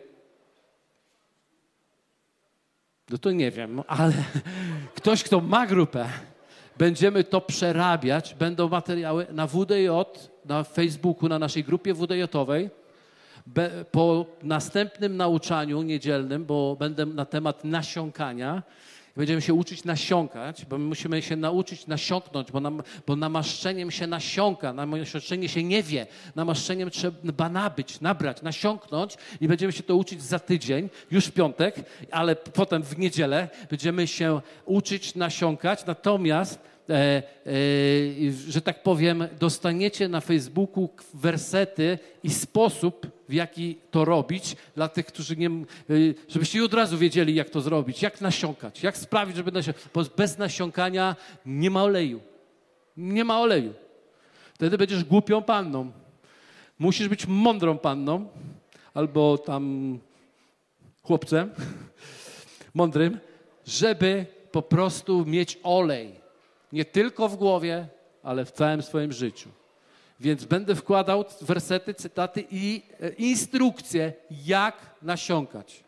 no 3.10 3.18
to 3.18 3.32
nie 3.32 3.52
wiem, 3.52 3.82
ale 3.88 4.14
ktoś, 4.98 5.24
kto 5.24 5.42
ma 5.42 5.68
grupę, 5.68 6.10
będziemy 6.78 7.24
to 7.24 7.42
przerabiać. 7.42 8.36
Będą 8.40 8.70
materiały 8.70 9.28
na 9.32 9.48
WDJ, 9.48 9.88
na 10.46 10.64
Facebooku, 10.64 11.30
na 11.30 11.40
naszej 11.40 11.64
grupie 11.64 11.94
WDJ-owej. 11.94 12.70
Po 13.92 14.26
następnym 14.44 15.18
nauczaniu 15.18 15.82
niedzielnym, 15.82 16.46
bo 16.46 16.76
będę 16.80 17.06
na 17.06 17.26
temat 17.26 17.64
nasiąkania, 17.64 18.64
Będziemy 19.18 19.42
się 19.42 19.54
uczyć 19.54 19.84
nasiąkać, 19.84 20.66
bo 20.66 20.78
my 20.78 20.86
musimy 20.86 21.22
się 21.22 21.36
nauczyć 21.36 21.88
nasiąknąć, 21.88 22.52
bo, 22.52 22.60
nam, 22.60 22.84
bo 23.08 23.16
namaszczeniem 23.16 23.92
się 23.92 24.08
nasiąka, 24.08 24.74
namaszczenie 24.74 25.50
się 25.50 25.64
nie 25.64 25.84
wie. 25.84 26.08
Namaszczeniem 26.36 26.90
trzeba 26.90 27.50
nabyć, 27.50 28.02
nabrać, 28.02 28.42
nasiąknąć 28.42 29.18
i 29.42 29.48
będziemy 29.48 29.74
się 29.74 29.84
to 29.84 29.96
uczyć 29.96 30.24
za 30.24 30.40
tydzień, 30.40 30.90
już 31.12 31.26
w 31.26 31.32
piątek, 31.32 31.76
ale 32.12 32.36
potem 32.36 32.84
w 32.84 32.98
niedzielę 32.98 33.50
będziemy 33.70 34.08
się 34.08 34.42
uczyć 34.66 35.16
nasiąkać. 35.16 35.86
Natomiast 35.86 36.60
że 38.48 38.62
tak 38.62 38.84
powiem, 38.84 39.28
dostaniecie 39.40 40.08
na 40.08 40.22
Facebooku 40.22 40.90
wersety 41.14 42.00
i 42.24 42.30
sposób, 42.30 43.08
w 43.30 43.34
jaki 43.34 43.78
to 43.92 44.06
robić, 44.06 44.56
dla 44.76 44.90
tych, 44.90 45.06
którzy 45.06 45.38
nie, 45.38 45.48
e, 45.48 45.54
żebyście 46.28 46.64
od 46.64 46.74
razu 46.74 46.98
wiedzieli, 46.98 47.36
jak 47.36 47.50
to 47.50 47.62
zrobić, 47.62 48.02
jak 48.02 48.22
nasiąkać, 48.22 48.84
jak 48.84 48.98
sprawić, 48.98 49.36
żeby 49.36 49.52
nasiąkać, 49.52 49.84
bo 49.94 50.04
bez 50.18 50.38
nasiąkania 50.38 51.16
nie 51.46 51.70
ma 51.70 51.84
oleju. 51.84 52.22
Nie 52.98 53.26
ma 53.26 53.40
oleju. 53.40 53.74
Wtedy 54.54 54.78
będziesz 54.78 55.04
głupią 55.04 55.42
panną. 55.42 55.92
Musisz 56.80 57.08
być 57.08 57.28
mądrą 57.28 57.78
panną, 57.78 58.28
albo 58.94 59.38
tam 59.38 60.00
chłopcem 61.04 61.52
mądrym, 62.74 63.20
żeby 63.66 64.26
po 64.52 64.62
prostu 64.62 65.26
mieć 65.26 65.60
olej. 65.64 66.27
Nie 66.72 66.86
tylko 66.86 67.30
w 67.30 67.36
głowie, 67.36 67.88
ale 68.24 68.46
w 68.46 68.52
całym 68.52 68.82
swoim 68.82 69.12
życiu. 69.12 69.50
Więc 70.20 70.46
będę 70.46 70.76
wkładał 70.76 71.26
wersety, 71.42 71.94
cytaty 71.94 72.44
i 72.52 72.82
e, 73.00 73.10
instrukcje, 73.10 74.14
jak 74.46 74.96
nasiąkać. 75.02 75.84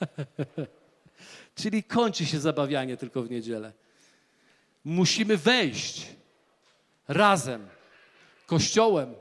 Czyli 1.54 1.82
kończy 1.82 2.26
się 2.26 2.38
zabawianie 2.38 2.96
tylko 2.96 3.22
w 3.22 3.30
niedzielę. 3.30 3.72
Musimy 4.84 5.36
wejść 5.36 6.06
razem, 7.08 7.68
kościołem, 8.46 9.14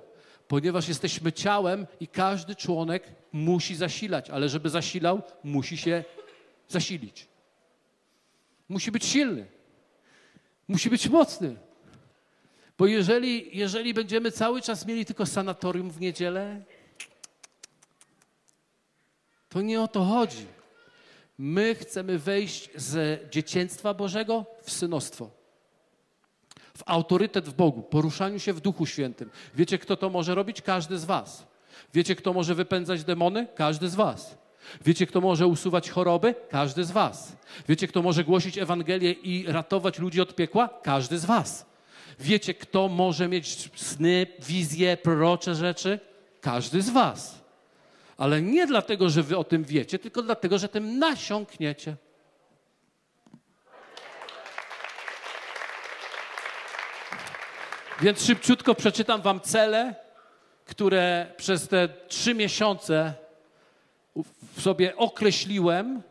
ponieważ 0.48 0.88
jesteśmy 0.88 1.34
ciałem 1.34 1.88
i 2.00 2.08
każdy 2.08 2.56
członek 2.56 3.04
musi 3.32 3.76
zasilać, 3.76 4.30
ale 4.30 4.50
żeby 4.50 4.70
zasilał, 4.70 5.22
musi 5.44 5.78
się 5.78 6.04
zasilić. 6.70 7.28
Musi 8.70 8.92
być 8.92 9.06
silny. 9.06 9.57
Musi 10.68 10.90
być 10.90 11.10
mocny. 11.10 11.56
Bo 12.78 12.86
jeżeli, 12.86 13.58
jeżeli 13.58 13.94
będziemy 13.94 14.32
cały 14.32 14.62
czas 14.62 14.86
mieli 14.86 15.06
tylko 15.06 15.26
sanatorium 15.26 15.92
w 15.92 16.00
niedzielę, 16.00 16.64
to 19.50 19.62
nie 19.62 19.82
o 19.82 19.88
to 19.88 20.04
chodzi. 20.04 20.46
My 21.38 21.76
chcemy 21.76 22.20
wejść 22.20 22.70
z 22.76 23.22
dzieciństwa 23.32 23.94
Bożego 23.94 24.46
w 24.64 24.72
synostwo. 24.72 25.30
W 26.78 26.84
autorytet 26.86 27.50
w 27.50 27.54
Bogu, 27.54 27.82
poruszaniu 27.82 28.40
się 28.40 28.54
w 28.54 28.62
Duchu 28.62 28.86
Świętym. 28.86 29.30
Wiecie, 29.56 29.78
kto 29.78 29.98
to 29.98 30.10
może 30.10 30.36
robić? 30.36 30.62
Każdy 30.62 30.98
z 30.98 31.06
Was. 31.06 31.48
Wiecie, 31.94 32.16
kto 32.16 32.34
może 32.34 32.56
wypędzać 32.56 33.04
demony? 33.04 33.48
Każdy 33.56 33.90
z 33.90 33.96
Was. 33.96 34.38
Wiecie, 34.86 35.08
kto 35.08 35.22
może 35.22 35.48
usuwać 35.48 35.90
choroby? 35.90 36.36
Każdy 36.50 36.84
z 36.84 36.92
Was. 36.92 37.38
Wiecie, 37.70 37.88
kto 37.88 38.02
może 38.02 38.24
głosić 38.24 38.58
Ewangelię 38.58 39.12
i 39.12 39.46
ratować 39.48 40.00
ludzi 40.00 40.22
od 40.22 40.36
piekła? 40.36 40.70
Każdy 40.84 41.20
z 41.20 41.26
Was. 41.26 41.66
Wiecie, 42.20 42.54
kto 42.54 42.88
może 42.88 43.28
mieć 43.28 43.70
sny, 43.76 44.28
wizje, 44.40 44.98
prorocze 44.98 45.56
rzeczy? 45.56 46.00
Każdy 46.42 46.82
z 46.82 46.90
Was. 46.90 47.42
Ale 48.18 48.42
nie 48.42 48.68
dlatego, 48.68 49.10
że 49.10 49.24
Wy 49.24 49.38
o 49.38 49.44
tym 49.44 49.64
wiecie, 49.64 50.00
tylko 50.00 50.22
dlatego, 50.22 50.58
że 50.58 50.70
tym 50.70 51.00
nasiąkniecie. 51.00 51.96
Więc 58.02 58.26
szybciutko 58.26 58.76
przeczytam 58.76 59.22
Wam 59.22 59.42
cele, 59.42 59.96
które 60.66 61.32
przez 61.38 61.68
te 61.68 61.90
trzy 62.08 62.34
miesiące 62.34 63.14
w 64.56 64.62
sobie 64.62 64.98
określiłem, 64.98 66.02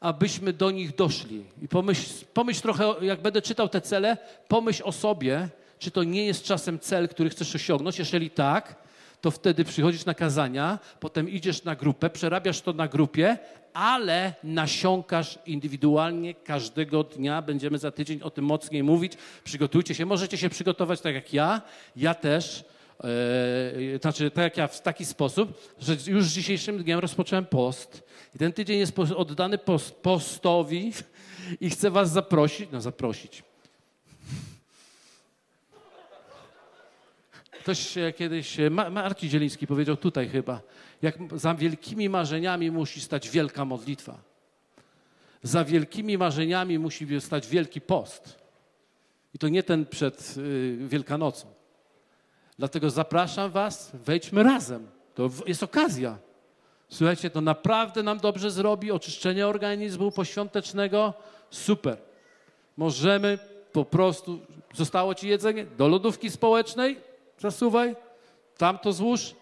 abyśmy 0.00 0.52
do 0.52 0.70
nich 0.70 0.94
doszli. 0.94 1.44
I 1.62 1.68
pomyśl, 1.68 2.24
pomyśl 2.34 2.62
trochę, 2.62 2.94
jak 3.02 3.22
będę 3.22 3.42
czytał 3.42 3.68
te 3.68 3.80
cele, 3.80 4.16
pomyśl 4.48 4.82
o 4.86 4.92
sobie, 4.92 5.48
czy 5.78 5.90
to 5.90 6.04
nie 6.04 6.26
jest 6.26 6.44
czasem 6.44 6.78
cel, 6.78 7.08
który 7.08 7.30
chcesz 7.30 7.54
osiągnąć. 7.54 7.98
Jeżeli 7.98 8.30
tak, 8.30 8.76
to 9.20 9.30
wtedy 9.30 9.64
przychodzisz 9.64 10.04
na 10.04 10.14
kazania, 10.14 10.78
potem 11.00 11.28
idziesz 11.28 11.64
na 11.64 11.76
grupę, 11.76 12.10
przerabiasz 12.10 12.60
to 12.60 12.72
na 12.72 12.88
grupie, 12.88 13.38
ale 13.74 14.34
nasiąkasz 14.44 15.38
indywidualnie 15.46 16.34
każdego 16.34 17.04
dnia. 17.04 17.42
Będziemy 17.42 17.78
za 17.78 17.90
tydzień 17.90 18.22
o 18.22 18.30
tym 18.30 18.44
mocniej 18.44 18.82
mówić. 18.82 19.12
Przygotujcie 19.44 19.94
się. 19.94 20.06
Możecie 20.06 20.38
się 20.38 20.48
przygotować 20.48 21.00
tak 21.00 21.14
jak 21.14 21.32
ja. 21.32 21.62
Ja 21.96 22.14
też. 22.14 22.64
Yy, 23.02 23.98
znaczy, 24.02 24.30
tak 24.30 24.44
jak 24.44 24.56
ja, 24.56 24.68
w 24.68 24.82
taki 24.82 25.04
sposób, 25.04 25.74
że 25.78 25.96
już 26.06 26.26
dzisiejszym 26.26 26.82
dniem 26.82 26.98
rozpocząłem 26.98 27.46
post. 27.46 28.02
I 28.34 28.38
ten 28.38 28.52
tydzień 28.52 28.78
jest 28.78 28.98
oddany 28.98 29.58
post, 29.58 29.94
postowi 29.94 30.92
i 31.60 31.70
chcę 31.70 31.90
was 31.90 32.10
zaprosić, 32.10 32.68
no 32.72 32.80
zaprosić. 32.80 33.42
Ktoś 37.50 37.94
kiedyś, 38.16 38.56
Marcin 38.90 39.30
Zieliński 39.30 39.66
powiedział 39.66 39.96
tutaj 39.96 40.28
chyba, 40.28 40.60
jak 41.02 41.14
za 41.34 41.54
wielkimi 41.54 42.08
marzeniami 42.08 42.70
musi 42.70 43.00
stać 43.00 43.30
wielka 43.30 43.64
modlitwa. 43.64 44.18
Za 45.42 45.64
wielkimi 45.64 46.18
marzeniami 46.18 46.78
musi 46.78 47.20
stać 47.20 47.48
wielki 47.48 47.80
post. 47.80 48.44
I 49.34 49.38
to 49.38 49.48
nie 49.48 49.62
ten 49.62 49.86
przed 49.86 50.34
y, 50.36 50.76
Wielkanocą. 50.88 51.53
Dlatego 52.58 52.90
zapraszam 52.90 53.50
Was, 53.50 53.90
wejdźmy 53.94 54.42
razem. 54.42 54.86
To 55.14 55.30
jest 55.46 55.62
okazja. 55.62 56.18
Słuchajcie, 56.88 57.30
to 57.30 57.40
naprawdę 57.40 58.02
nam 58.02 58.18
dobrze 58.18 58.50
zrobi, 58.50 58.92
oczyszczenie 58.92 59.46
organizmu 59.46 60.12
poświątecznego, 60.12 61.14
super. 61.50 61.96
Możemy 62.76 63.38
po 63.72 63.84
prostu, 63.84 64.40
zostało 64.74 65.14
Ci 65.14 65.28
jedzenie, 65.28 65.64
do 65.64 65.88
lodówki 65.88 66.30
społecznej 66.30 67.00
zasuwaj, 67.38 67.96
tam 68.58 68.78
to 68.78 68.92
złóż 68.92 69.34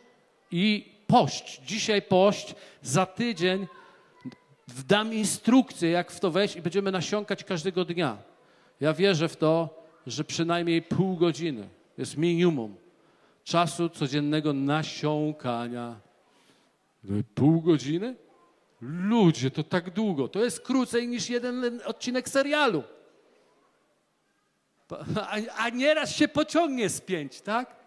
i 0.51 0.93
pość. 1.07 1.61
Dzisiaj 1.67 2.03
pość, 2.03 2.55
za 2.83 3.07
tydzień 3.07 3.67
dam 4.89 5.15
instrukcję, 5.15 5.91
jak 5.91 6.13
w 6.13 6.21
to 6.21 6.31
wejść 6.31 6.57
i 6.57 6.63
będziemy 6.63 6.93
nasiąkać 6.93 7.45
każdego 7.45 7.85
dnia. 7.85 8.19
Ja 8.81 8.93
wierzę 8.93 9.29
w 9.29 9.37
to, 9.37 9.85
że 10.07 10.25
przynajmniej 10.25 10.83
pół 10.83 11.17
godziny 11.17 11.69
jest 11.99 12.17
minimum 12.17 12.82
czasu 13.45 13.89
codziennego 13.89 14.53
nasiąkania. 14.53 16.01
Pół 17.35 17.61
godziny? 17.61 18.17
Ludzie, 18.81 19.51
to 19.51 19.63
tak 19.65 19.91
długo. 19.91 20.29
To 20.29 20.45
jest 20.45 20.61
krócej 20.61 21.09
niż 21.09 21.31
jeden 21.31 21.81
odcinek 21.85 22.29
serialu. 22.29 22.83
A, 25.17 25.37
a 25.57 25.69
nieraz 25.69 26.17
się 26.17 26.29
pociągnie 26.29 26.89
z 26.89 27.01
pięć, 27.01 27.41
tak? 27.41 27.83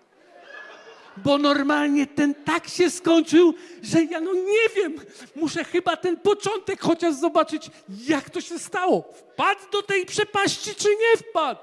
Bo 1.18 1.38
normalnie 1.38 2.08
ten 2.08 2.36
tak 2.36 2.68
się 2.68 2.90
skończył, 2.90 3.54
że 3.82 4.04
ja 4.04 4.20
no 4.20 4.34
nie 4.34 4.70
wiem, 4.76 5.00
muszę 5.36 5.64
chyba 5.64 5.98
ten 5.98 6.18
początek 6.18 6.82
chociaż 6.82 7.16
zobaczyć, 7.16 7.72
jak 8.08 8.30
to 8.30 8.42
się 8.42 8.60
stało. 8.60 9.14
Wpadł 9.14 9.62
do 9.72 9.82
tej 9.82 10.06
przepaści, 10.06 10.76
czy 10.76 10.90
nie 10.90 11.18
wpadł? 11.18 11.60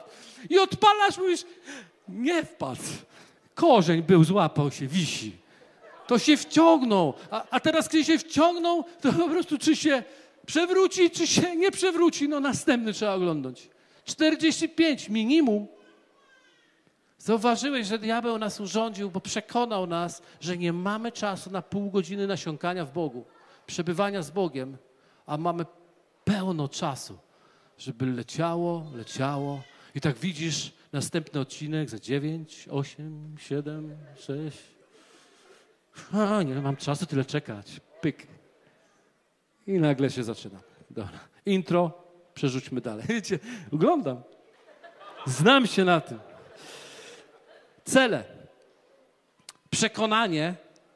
I 0.51 0.59
odpalasz, 0.59 1.19
mówisz, 1.19 1.45
nie 2.09 2.45
wpadł. 2.45 2.83
Korzeń 3.55 4.03
był, 4.03 4.25
złapał 4.25 4.71
się, 4.71 4.87
wisi. 4.87 5.37
To 6.07 6.19
się 6.19 6.37
wciągnął. 6.37 7.15
A, 7.31 7.45
a 7.51 7.61
teraz, 7.61 7.89
kiedy 7.89 8.05
się 8.05 8.19
wciągnął, 8.19 8.85
to 9.01 9.13
po 9.13 9.29
prostu 9.29 9.59
czy 9.59 9.77
się 9.77 10.03
przewróci, 10.47 11.11
czy 11.11 11.27
się 11.27 11.57
nie 11.57 11.71
przewróci, 11.71 12.29
no 12.29 12.41
następny 12.41 12.93
trzeba 12.93 13.15
oglądać. 13.15 13.69
45 14.05 15.09
minimum. 15.09 15.67
Zauważyłeś, 17.19 17.87
że 17.87 17.99
diabeł 17.99 18.39
nas 18.39 18.61
urządził, 18.61 19.11
bo 19.11 19.21
przekonał 19.21 19.87
nas, 19.87 20.23
że 20.41 20.57
nie 20.57 20.73
mamy 20.73 21.13
czasu 21.13 21.51
na 21.51 21.63
pół 21.63 21.91
godziny 21.91 22.27
nasiąkania 22.27 22.85
w 22.85 22.93
Bogu, 22.93 23.25
przebywania 23.67 24.23
z 24.23 24.31
Bogiem, 24.31 24.77
a 25.27 25.37
mamy 25.37 25.67
pełno 26.25 26.69
czasu, 26.69 27.19
żeby 27.79 28.07
leciało, 28.07 28.87
leciało. 28.95 29.63
I 29.95 30.01
tak 30.01 30.19
widzisz, 30.19 30.73
Następny 30.93 31.41
odcinek 31.41 31.91
za 31.91 31.99
9, 31.99 32.69
8, 32.71 33.37
7, 33.39 33.97
6. 34.17 34.59
A, 36.13 36.43
nie 36.43 36.55
mam 36.55 36.77
czasu 36.77 37.07
tyle 37.07 37.25
czekać. 37.25 37.81
Pyk. 38.01 38.27
I 39.67 39.73
nagle 39.73 40.11
się 40.11 40.25
zaczyna. 40.25 40.61
Dobra. 40.91 41.19
Intro, 41.47 42.05
przerzućmy 42.35 42.81
dalej. 42.81 43.07
Wiecie, 43.09 43.39
oglądam. 43.73 44.23
Znam 45.27 45.67
się 45.67 45.85
na 45.85 46.01
tym. 46.01 46.19
Cele. 47.85 48.25
Przekonanie, 49.71 50.55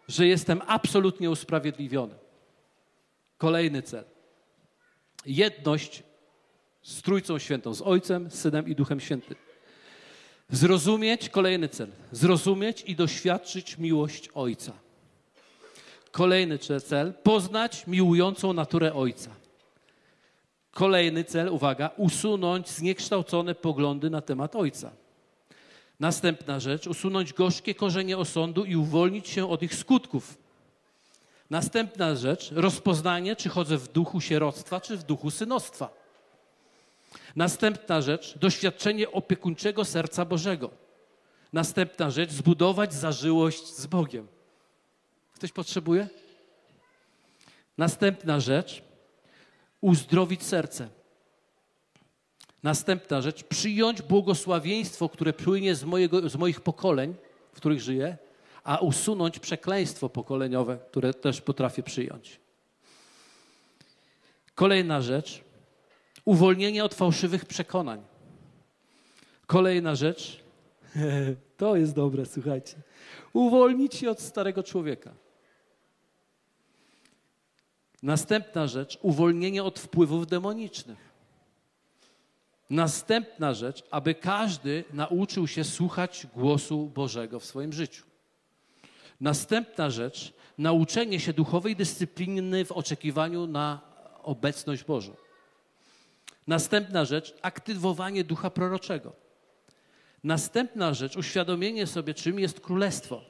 że 0.09 0.27
jestem 0.27 0.63
absolutnie 0.67 1.31
usprawiedliwiony. 1.31 2.15
Kolejny 3.39 3.83
cel. 3.83 4.05
Jedność 5.27 6.03
z 6.83 7.03
Trójcą 7.03 7.39
Świętą, 7.39 7.75
z 7.75 7.83
Ojcem, 7.83 8.31
Synem 8.31 8.69
i 8.69 8.75
Duchem 8.75 9.01
Świętym. 9.01 9.46
Zrozumieć, 10.51 11.29
kolejny 11.29 11.69
cel, 11.69 11.89
zrozumieć 12.13 12.83
i 12.87 12.97
doświadczyć 12.97 13.79
miłość 13.79 14.29
Ojca. 14.35 14.73
Kolejny 16.11 16.59
cel, 16.59 17.15
poznać 17.23 17.87
miłującą 17.87 18.53
naturę 18.53 18.95
Ojca. 18.95 19.31
Kolejny 20.71 21.25
cel, 21.25 21.49
uwaga, 21.49 21.91
usunąć 21.97 22.69
zniekształcone 22.69 23.55
poglądy 23.55 24.11
na 24.11 24.21
temat 24.21 24.57
Ojca. 24.57 24.91
Następna 26.01 26.61
rzecz, 26.61 26.87
usunąć 26.87 27.33
gorzkie 27.33 27.75
korzenie 27.75 28.19
osądu 28.19 28.65
i 28.65 28.77
uwolnić 28.77 29.29
się 29.29 29.51
od 29.51 29.63
ich 29.63 29.75
skutków. 29.75 30.39
Następna 31.51 32.15
rzecz, 32.15 32.51
rozpoznanie, 32.53 33.37
czy 33.37 33.49
chodzę 33.49 33.77
w 33.77 33.89
duchu 33.89 34.21
sieroctwa, 34.21 34.81
czy 34.81 34.97
w 34.97 35.03
duchu 35.05 35.31
synostwa. 35.31 36.06
Następna 37.37 38.01
rzecz, 38.01 38.39
doświadczenie 38.39 39.11
opiekuńczego 39.11 39.85
serca 39.85 40.25
Bożego. 40.25 40.71
Następna 41.53 42.11
rzecz, 42.11 42.31
zbudować 42.31 42.95
zażyłość 42.95 43.75
z 43.75 43.87
Bogiem. 43.87 44.27
Ktoś 45.35 45.53
potrzebuje? 45.53 46.09
Następna 47.79 48.41
rzecz, 48.41 48.83
uzdrowić 49.81 50.43
serce. 50.43 50.89
Następna 52.63 53.21
rzecz, 53.21 53.45
przyjąć 53.45 54.03
błogosławieństwo, 54.03 55.09
które 55.09 55.33
płynie 55.33 55.75
z, 55.75 55.85
mojego, 55.85 56.29
z 56.29 56.37
moich 56.37 56.61
pokoleń, 56.61 57.15
w 57.53 57.57
których 57.57 57.81
żyję, 57.81 58.17
a 58.65 58.79
usunąć 58.79 59.39
przekleństwo 59.39 60.09
pokoleniowe, 60.09 60.79
które 60.91 61.15
też 61.15 61.41
potrafię 61.41 61.83
przyjąć. 61.83 62.41
Kolejna 64.55 65.01
rzecz, 65.01 65.45
uwolnienie 66.27 66.85
od 66.85 66.95
fałszywych 66.95 67.45
przekonań. 67.45 68.03
Kolejna 69.47 69.95
rzecz, 69.95 70.45
to 71.57 71.77
jest 71.77 71.95
dobre, 71.95 72.27
słuchajcie, 72.27 72.77
uwolnić 73.33 73.95
się 73.95 74.11
od 74.11 74.21
starego 74.21 74.62
człowieka. 74.62 75.15
Następna 78.03 78.67
rzecz, 78.67 78.99
uwolnienie 79.03 79.65
od 79.65 79.79
wpływów 79.79 80.27
demonicznych. 80.27 81.07
Następna 82.71 83.55
rzecz, 83.55 83.83
aby 83.91 84.15
każdy 84.15 84.85
nauczył 84.93 85.47
się 85.47 85.65
słuchać 85.65 86.27
głosu 86.35 86.87
Bożego 86.87 87.41
w 87.41 87.45
swoim 87.45 87.73
życiu. 87.73 88.05
Następna 89.21 89.91
rzecz, 89.91 90.33
nauczenie 90.59 91.21
się 91.21 91.33
duchowej 91.33 91.77
dyscypliny 91.77 92.65
w 92.65 92.73
oczekiwaniu 92.73 93.47
na 93.47 93.81
obecność 94.23 94.85
Bożą. 94.85 95.26
Następna 96.47 97.05
rzecz, 97.05 97.35
aktywowanie 97.43 98.25
ducha 98.25 98.51
proroczego. 98.51 99.13
Następna 100.25 100.95
rzecz, 100.95 101.17
uświadomienie 101.17 101.87
sobie, 101.87 102.15
czym 102.15 102.39
jest 102.39 102.61
królestwo. 102.61 103.21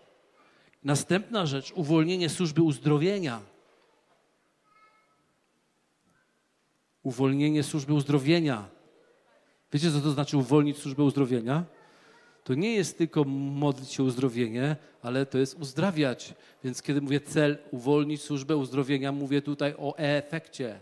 Następna 0.84 1.46
rzecz, 1.46 1.72
uwolnienie 1.72 2.28
służby 2.28 2.62
uzdrowienia. 2.62 3.40
Uwolnienie 7.02 7.62
służby 7.62 7.92
uzdrowienia. 7.92 8.68
Wiecie, 9.72 9.90
co 9.90 10.00
to 10.00 10.10
znaczy 10.10 10.36
uwolnić 10.36 10.78
służbę 10.78 11.02
uzdrowienia? 11.02 11.64
To 12.44 12.54
nie 12.54 12.74
jest 12.74 12.98
tylko 12.98 13.24
modlić 13.24 13.92
się 13.92 14.02
o 14.02 14.06
uzdrowienie, 14.06 14.76
ale 15.02 15.26
to 15.26 15.38
jest 15.38 15.54
uzdrawiać. 15.54 16.34
Więc 16.64 16.82
kiedy 16.82 17.00
mówię 17.00 17.20
cel, 17.20 17.58
uwolnić 17.70 18.22
służbę 18.22 18.56
uzdrowienia, 18.56 19.12
mówię 19.12 19.42
tutaj 19.42 19.74
o 19.78 19.98
efekcie. 19.98 20.80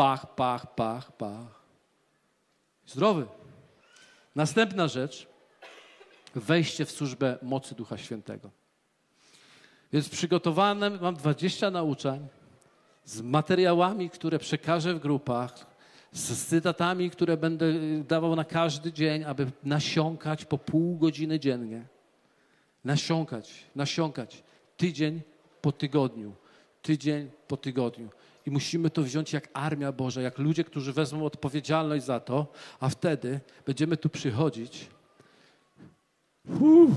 Pach, 0.00 0.34
pach, 0.34 0.74
pach, 0.74 1.12
pach. 1.12 1.60
Zdrowy. 2.86 3.26
Następna 4.34 4.88
rzecz, 4.88 5.26
wejście 6.34 6.84
w 6.84 6.90
służbę 6.90 7.38
mocy 7.42 7.74
Ducha 7.74 7.98
Świętego. 7.98 8.50
Więc 9.92 10.08
przygotowane 10.08 10.90
mam 10.90 11.14
20 11.14 11.70
nauczań 11.70 12.28
z 13.04 13.20
materiałami, 13.22 14.10
które 14.10 14.38
przekażę 14.38 14.94
w 14.94 14.98
grupach, 14.98 15.66
z 16.12 16.46
cytatami, 16.46 17.10
które 17.10 17.36
będę 17.36 17.72
dawał 18.08 18.36
na 18.36 18.44
każdy 18.44 18.92
dzień, 18.92 19.24
aby 19.24 19.50
nasiąkać 19.64 20.44
po 20.44 20.58
pół 20.58 20.96
godziny 20.98 21.40
dziennie. 21.40 21.86
Nasiąkać, 22.84 23.64
nasiąkać. 23.76 24.42
Tydzień 24.76 25.20
po 25.60 25.72
tygodniu. 25.72 26.34
Tydzień 26.82 27.30
po 27.48 27.56
tygodniu. 27.56 28.08
I 28.46 28.50
musimy 28.50 28.90
to 28.90 29.02
wziąć 29.02 29.32
jak 29.32 29.48
armia 29.52 29.92
Boża, 29.92 30.20
jak 30.20 30.38
ludzie, 30.38 30.64
którzy 30.64 30.92
wezmą 30.92 31.24
odpowiedzialność 31.24 32.04
za 32.04 32.20
to, 32.20 32.52
a 32.80 32.88
wtedy 32.88 33.40
będziemy 33.66 33.96
tu 33.96 34.08
przychodzić. 34.08 34.86
Uf. 36.60 36.90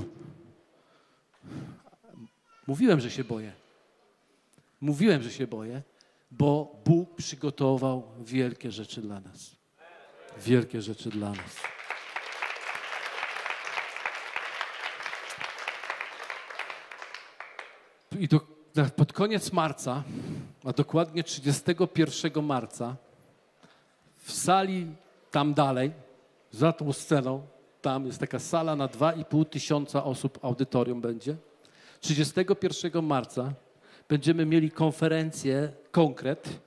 Mówiłem, 2.66 3.00
że 3.00 3.10
się 3.10 3.24
boję. 3.24 3.52
Mówiłem, 4.80 5.22
że 5.22 5.30
się 5.30 5.46
boję, 5.46 5.82
bo 6.30 6.80
Bóg 6.84 7.14
przygotował 7.16 8.12
wielkie 8.20 8.70
rzeczy 8.70 9.02
dla 9.02 9.20
nas. 9.20 9.56
Wielkie 10.38 10.82
rzeczy 10.82 11.10
dla 11.10 11.30
nas. 11.30 11.56
I 18.18 18.28
to 18.28 18.53
pod 18.96 19.12
koniec 19.12 19.52
marca, 19.52 20.02
a 20.64 20.72
dokładnie 20.72 21.24
31 21.24 22.44
marca, 22.44 22.96
w 24.16 24.32
sali 24.32 24.86
tam 25.30 25.54
dalej, 25.54 25.92
za 26.50 26.72
tą 26.72 26.92
sceną, 26.92 27.46
tam 27.82 28.06
jest 28.06 28.18
taka 28.18 28.38
sala 28.38 28.76
na 28.76 28.88
2,5 28.88 29.44
tysiąca 29.48 30.04
osób, 30.04 30.38
audytorium 30.42 31.00
będzie. 31.00 31.36
31 32.00 33.04
marca 33.04 33.52
będziemy 34.08 34.46
mieli 34.46 34.70
konferencję 34.70 35.72
konkret, 35.90 36.60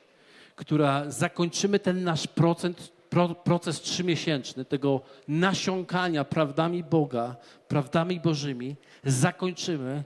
która 0.55 1.11
zakończymy 1.11 1.79
ten 1.79 2.03
nasz 2.03 2.27
procent, 2.27 2.91
pro, 3.09 3.29
proces 3.29 3.81
trzymiesięczny 3.81 4.65
tego 4.65 5.01
nasiąkania 5.27 6.23
prawdami 6.23 6.83
Boga, 6.83 7.35
prawdami 7.67 8.19
Bożymi, 8.19 8.75
zakończymy 9.03 10.03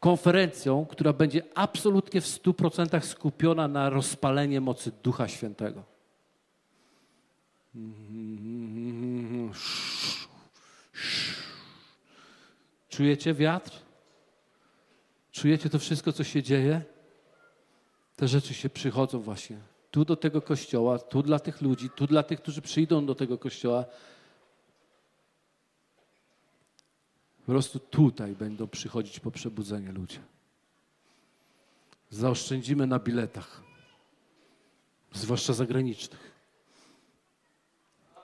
konferencją, 0.00 0.86
która 0.86 1.12
będzie 1.12 1.42
absolutnie 1.54 2.20
w 2.20 2.26
100% 2.26 3.00
skupiona 3.00 3.68
na 3.68 3.90
rozpalenie 3.90 4.60
mocy 4.60 4.92
Ducha 5.02 5.28
Świętego. 5.28 5.82
Czujecie 12.88 13.34
wiatr? 13.34 13.72
Czujecie 15.32 15.70
to 15.70 15.78
wszystko, 15.78 16.12
co 16.12 16.24
się 16.24 16.42
dzieje? 16.42 16.82
Te 18.16 18.28
rzeczy 18.28 18.54
się 18.54 18.70
przychodzą 18.70 19.20
właśnie. 19.20 19.56
Tu 19.90 20.04
do 20.04 20.16
tego 20.16 20.42
kościoła, 20.42 20.98
tu 20.98 21.22
dla 21.22 21.38
tych 21.38 21.60
ludzi, 21.60 21.90
tu 21.90 22.06
dla 22.06 22.22
tych, 22.22 22.40
którzy 22.40 22.62
przyjdą 22.62 23.06
do 23.06 23.14
tego 23.14 23.38
kościoła. 23.38 23.84
Po 27.50 27.54
prostu 27.54 27.78
tutaj 27.78 28.36
będą 28.36 28.68
przychodzić 28.68 29.20
po 29.20 29.30
przebudzenie 29.30 29.92
ludzie. 29.92 30.18
Zaoszczędzimy 32.10 32.86
na 32.86 32.98
biletach, 32.98 33.62
zwłaszcza 35.12 35.52
zagranicznych, 35.52 36.32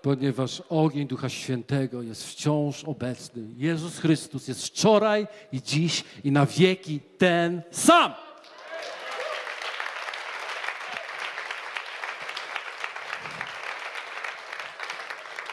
ponieważ 0.02 0.62
ogień 0.68 1.08
Ducha 1.08 1.28
Świętego 1.28 2.02
jest 2.02 2.26
wciąż 2.26 2.84
obecny. 2.84 3.42
Jezus 3.56 3.98
Chrystus 3.98 4.48
jest 4.48 4.66
wczoraj 4.66 5.26
i 5.52 5.62
dziś 5.62 6.04
i 6.24 6.32
na 6.32 6.46
wieki 6.46 7.00
ten 7.18 7.62
sam. 7.70 8.14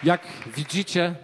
Jak 0.03 0.27
widzicie, 0.55 1.15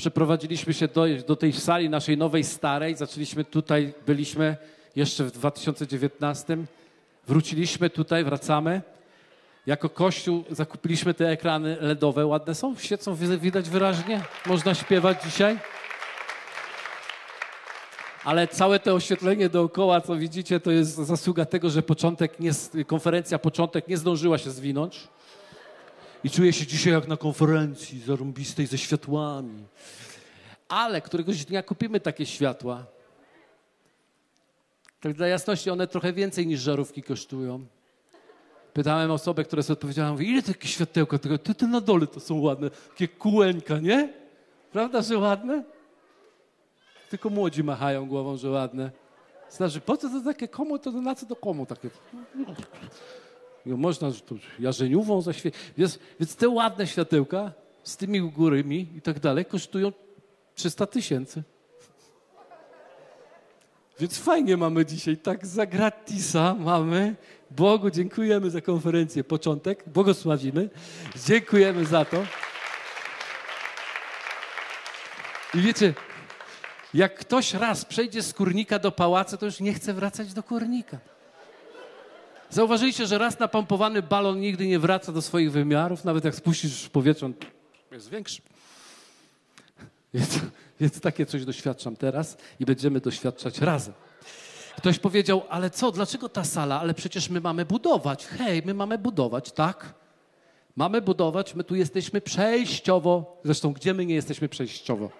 przeprowadziliśmy 0.00 0.74
się 0.74 0.88
do, 0.88 1.04
do 1.26 1.36
tej 1.36 1.52
sali 1.52 1.90
naszej 1.90 2.16
nowej, 2.16 2.44
starej. 2.44 2.96
Zaczęliśmy 2.96 3.44
tutaj, 3.44 3.94
byliśmy 4.06 4.56
jeszcze 4.96 5.24
w 5.24 5.30
2019. 5.30 6.58
Wróciliśmy 7.26 7.90
tutaj, 7.90 8.24
wracamy. 8.24 8.82
Jako 9.66 9.88
kościół 9.88 10.44
zakupiliśmy 10.50 11.14
te 11.14 11.28
ekrany 11.28 11.76
LEDowe. 11.80 12.26
Ładne 12.26 12.54
są? 12.54 12.76
Świecą, 12.76 13.14
widać 13.14 13.70
wyraźnie? 13.70 14.22
Można 14.46 14.74
śpiewać 14.74 15.22
dzisiaj? 15.24 15.58
Ale 18.24 18.48
całe 18.48 18.78
to 18.78 18.94
oświetlenie 18.94 19.48
dookoła, 19.48 20.00
co 20.00 20.16
widzicie, 20.16 20.60
to 20.60 20.70
jest 20.70 20.94
zasługa 20.94 21.44
tego, 21.44 21.70
że 21.70 21.82
początek 21.82 22.40
nie, 22.40 22.50
konferencja 22.86 23.38
początek 23.38 23.88
nie 23.88 23.96
zdążyła 23.96 24.38
się 24.38 24.50
zwinąć. 24.50 25.08
I 26.24 26.30
czuję 26.30 26.52
się 26.52 26.66
dzisiaj 26.66 26.92
jak 26.92 27.08
na 27.08 27.16
konferencji 27.16 28.00
zarąbistej 28.00 28.66
ze 28.66 28.78
światłami. 28.78 29.64
Ale 30.68 31.00
któregoś 31.00 31.44
dnia 31.44 31.62
kupimy 31.62 32.00
takie 32.00 32.26
światła. 32.26 32.86
Tak 35.00 35.12
dla 35.12 35.26
jasności, 35.26 35.70
one 35.70 35.86
trochę 35.86 36.12
więcej 36.12 36.46
niż 36.46 36.60
żarówki 36.60 37.02
kosztują. 37.02 37.66
Pytałem 38.72 39.10
osobę, 39.10 39.44
która 39.44 39.62
sobie 39.62 39.72
odpowiedziała, 39.72 40.12
mówi, 40.12 40.28
ile 40.28 40.42
takie 40.42 40.68
światełka? 40.68 41.18
Te, 41.18 41.54
te 41.54 41.66
na 41.66 41.80
dole 41.80 42.06
to 42.06 42.20
są 42.20 42.40
ładne, 42.40 42.70
takie 42.70 43.08
kółeńka, 43.08 43.78
nie? 43.78 44.12
Prawda, 44.72 45.02
że 45.02 45.18
ładne? 45.18 45.64
Tylko 47.10 47.30
młodzi 47.30 47.64
machają 47.64 48.08
głową, 48.08 48.36
że 48.36 48.50
ładne. 48.50 48.90
Znaczy, 49.50 49.80
po 49.80 49.96
co 49.96 50.08
to 50.08 50.20
takie 50.20 50.48
komu, 50.48 50.78
to 50.78 50.90
na 50.90 51.14
co 51.14 51.26
to 51.26 51.36
komu 51.36 51.66
takie? 51.66 51.90
Można 53.66 54.10
to 54.12 54.34
jarzeniową 54.58 55.22
zaświecić. 55.22 55.60
Więc, 55.78 55.98
więc 56.20 56.36
te 56.36 56.48
ładne 56.48 56.86
światełka 56.86 57.52
z 57.82 57.96
tymi 57.96 58.20
górymi 58.20 58.88
i 58.96 59.02
tak 59.02 59.20
dalej 59.20 59.44
kosztują 59.44 59.92
300 60.54 60.86
tysięcy. 60.86 61.42
Więc 64.00 64.18
fajnie 64.18 64.56
mamy 64.56 64.86
dzisiaj, 64.86 65.16
tak 65.16 65.46
za 65.46 65.66
gratisa 65.66 66.54
mamy. 66.54 67.16
Bogu 67.50 67.90
dziękujemy 67.90 68.50
za 68.50 68.60
konferencję, 68.60 69.24
początek, 69.24 69.84
błogosławimy. 69.86 70.70
Dziękujemy 71.26 71.84
za 71.84 72.04
to. 72.04 72.22
I 75.54 75.60
wiecie, 75.60 75.94
Jak 76.94 77.14
ktoś 77.14 77.54
raz 77.54 77.84
przejdzie 77.84 78.22
z 78.22 78.34
kurnika 78.34 78.78
do 78.78 78.92
pałacu, 78.92 79.36
to 79.36 79.46
już 79.46 79.60
nie 79.60 79.74
chce 79.74 79.94
wracać 79.94 80.32
do 80.32 80.42
kurnika. 80.42 80.98
Zauważyliście, 82.50 83.06
że 83.06 83.18
raz 83.18 83.38
napompowany 83.38 84.02
balon 84.02 84.40
nigdy 84.40 84.66
nie 84.66 84.78
wraca 84.78 85.12
do 85.12 85.22
swoich 85.22 85.52
wymiarów, 85.52 86.04
nawet 86.04 86.24
jak 86.24 86.34
spuścisz 86.34 86.82
w 86.82 86.90
powietrze, 86.90 87.26
on 87.26 87.34
jest 87.92 88.10
większy. 88.10 88.42
Więc, 90.14 90.38
więc 90.80 91.00
takie 91.00 91.26
coś 91.26 91.44
doświadczam 91.44 91.96
teraz 91.96 92.36
i 92.60 92.64
będziemy 92.64 93.00
doświadczać 93.00 93.58
razem. 93.58 93.94
Ktoś 94.76 94.98
powiedział, 94.98 95.42
ale 95.48 95.70
co, 95.70 95.92
dlaczego 95.92 96.28
ta 96.28 96.44
sala? 96.44 96.80
Ale 96.80 96.94
przecież 96.94 97.30
my 97.30 97.40
mamy 97.40 97.64
budować. 97.64 98.26
Hej, 98.26 98.62
my 98.64 98.74
mamy 98.74 98.98
budować, 98.98 99.52
tak? 99.52 99.94
Mamy 100.76 101.02
budować, 101.02 101.54
my 101.54 101.64
tu 101.64 101.74
jesteśmy 101.74 102.20
przejściowo. 102.20 103.40
Zresztą, 103.44 103.72
gdzie 103.72 103.94
my 103.94 104.06
nie 104.06 104.14
jesteśmy 104.14 104.48
przejściowo? 104.48 105.10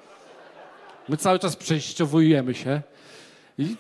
My 1.08 1.16
cały 1.16 1.38
czas 1.38 1.56
przejściowujemy 1.56 2.54
się. 2.54 2.82
I, 3.60 3.76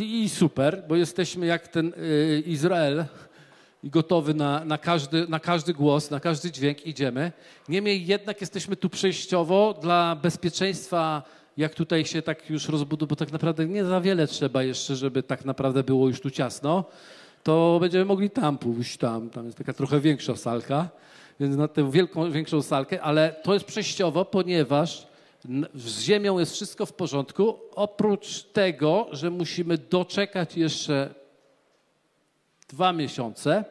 i, 0.00 0.22
i 0.22 0.28
super, 0.28 0.84
bo 0.88 0.96
jesteśmy 0.96 1.46
jak 1.46 1.68
ten 1.68 1.92
y, 1.96 2.42
Izrael 2.46 3.04
gotowy 3.84 4.34
na, 4.34 4.64
na, 4.64 4.78
każdy, 4.78 5.28
na 5.28 5.40
każdy 5.40 5.74
głos, 5.74 6.10
na 6.10 6.20
każdy 6.20 6.50
dźwięk 6.50 6.86
idziemy. 6.86 7.32
Niemniej 7.68 8.06
jednak 8.06 8.40
jesteśmy 8.40 8.76
tu 8.76 8.90
przejściowo 8.90 9.78
dla 9.82 10.16
bezpieczeństwa, 10.16 11.22
jak 11.56 11.74
tutaj 11.74 12.04
się 12.04 12.22
tak 12.22 12.50
już 12.50 12.68
rozbuduje, 12.68 13.08
bo 13.08 13.16
tak 13.16 13.32
naprawdę 13.32 13.66
nie 13.66 13.84
za 13.84 14.00
wiele 14.00 14.26
trzeba 14.26 14.62
jeszcze, 14.62 14.96
żeby 14.96 15.22
tak 15.22 15.44
naprawdę 15.44 15.82
było 15.82 16.08
już 16.08 16.20
tu 16.20 16.30
ciasno, 16.30 16.84
to 17.42 17.78
będziemy 17.80 18.04
mogli 18.04 18.30
tam 18.30 18.58
pójść, 18.58 18.96
tam, 18.96 19.30
tam 19.30 19.46
jest 19.46 19.58
taka 19.58 19.72
trochę 19.72 20.00
większa 20.00 20.36
salka, 20.36 20.88
więc 21.40 21.56
na 21.56 21.68
tę 21.68 21.90
wielką, 21.90 22.30
większą 22.30 22.62
salkę, 22.62 23.02
ale 23.02 23.36
to 23.42 23.54
jest 23.54 23.66
przejściowo, 23.66 24.24
ponieważ 24.24 25.09
z 25.74 26.00
ziemią 26.00 26.38
jest 26.38 26.52
wszystko 26.52 26.86
w 26.86 26.92
porządku, 26.92 27.54
oprócz 27.74 28.42
tego, 28.42 29.06
że 29.12 29.30
musimy 29.30 29.78
doczekać 29.78 30.56
jeszcze 30.56 31.14
dwa 32.68 32.92
miesiące, 32.92 33.64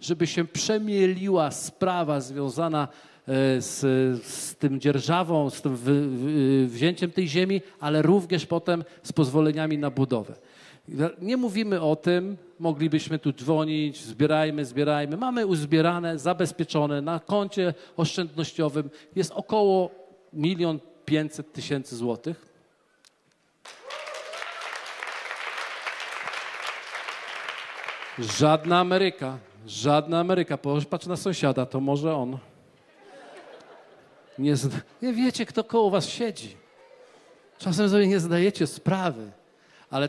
żeby 0.00 0.26
się 0.26 0.44
przemieliła 0.44 1.50
sprawa 1.50 2.20
związana 2.20 2.88
e, 3.28 3.60
z, 3.60 3.80
z 4.26 4.56
tym 4.56 4.80
dzierżawą, 4.80 5.50
z 5.50 5.62
tym 5.62 5.76
wy, 5.76 6.08
wy, 6.08 6.66
wzięciem 6.66 7.10
tej 7.10 7.28
ziemi, 7.28 7.60
ale 7.80 8.02
również 8.02 8.46
potem 8.46 8.84
z 9.02 9.12
pozwoleniami 9.12 9.78
na 9.78 9.90
budowę. 9.90 10.34
Nie 11.20 11.36
mówimy 11.36 11.80
o 11.80 11.96
tym, 11.96 12.36
moglibyśmy 12.58 13.18
tu 13.18 13.32
dzwonić, 13.32 14.04
zbierajmy, 14.04 14.64
zbierajmy. 14.64 15.16
Mamy 15.16 15.46
uzbierane, 15.46 16.18
zabezpieczone 16.18 17.02
na 17.02 17.20
koncie 17.20 17.74
oszczędnościowym 17.96 18.90
jest 19.16 19.32
około 19.32 19.90
milion 20.32 20.80
500 21.04 21.52
tysięcy 21.52 21.96
złotych. 21.96 22.52
Żadna 28.18 28.80
Ameryka, 28.80 29.38
żadna 29.66 30.20
Ameryka. 30.20 30.58
Patrz 30.90 31.06
na 31.06 31.16
sąsiada, 31.16 31.66
to 31.66 31.80
może 31.80 32.16
on. 32.16 32.38
Nie, 34.38 34.54
nie 35.02 35.12
wiecie, 35.12 35.46
kto 35.46 35.64
koło 35.64 35.90
was 35.90 36.08
siedzi. 36.08 36.56
Czasem 37.58 37.88
sobie 37.88 38.06
nie 38.06 38.20
zdajecie 38.20 38.66
sprawy, 38.66 39.30
ale 39.90 40.08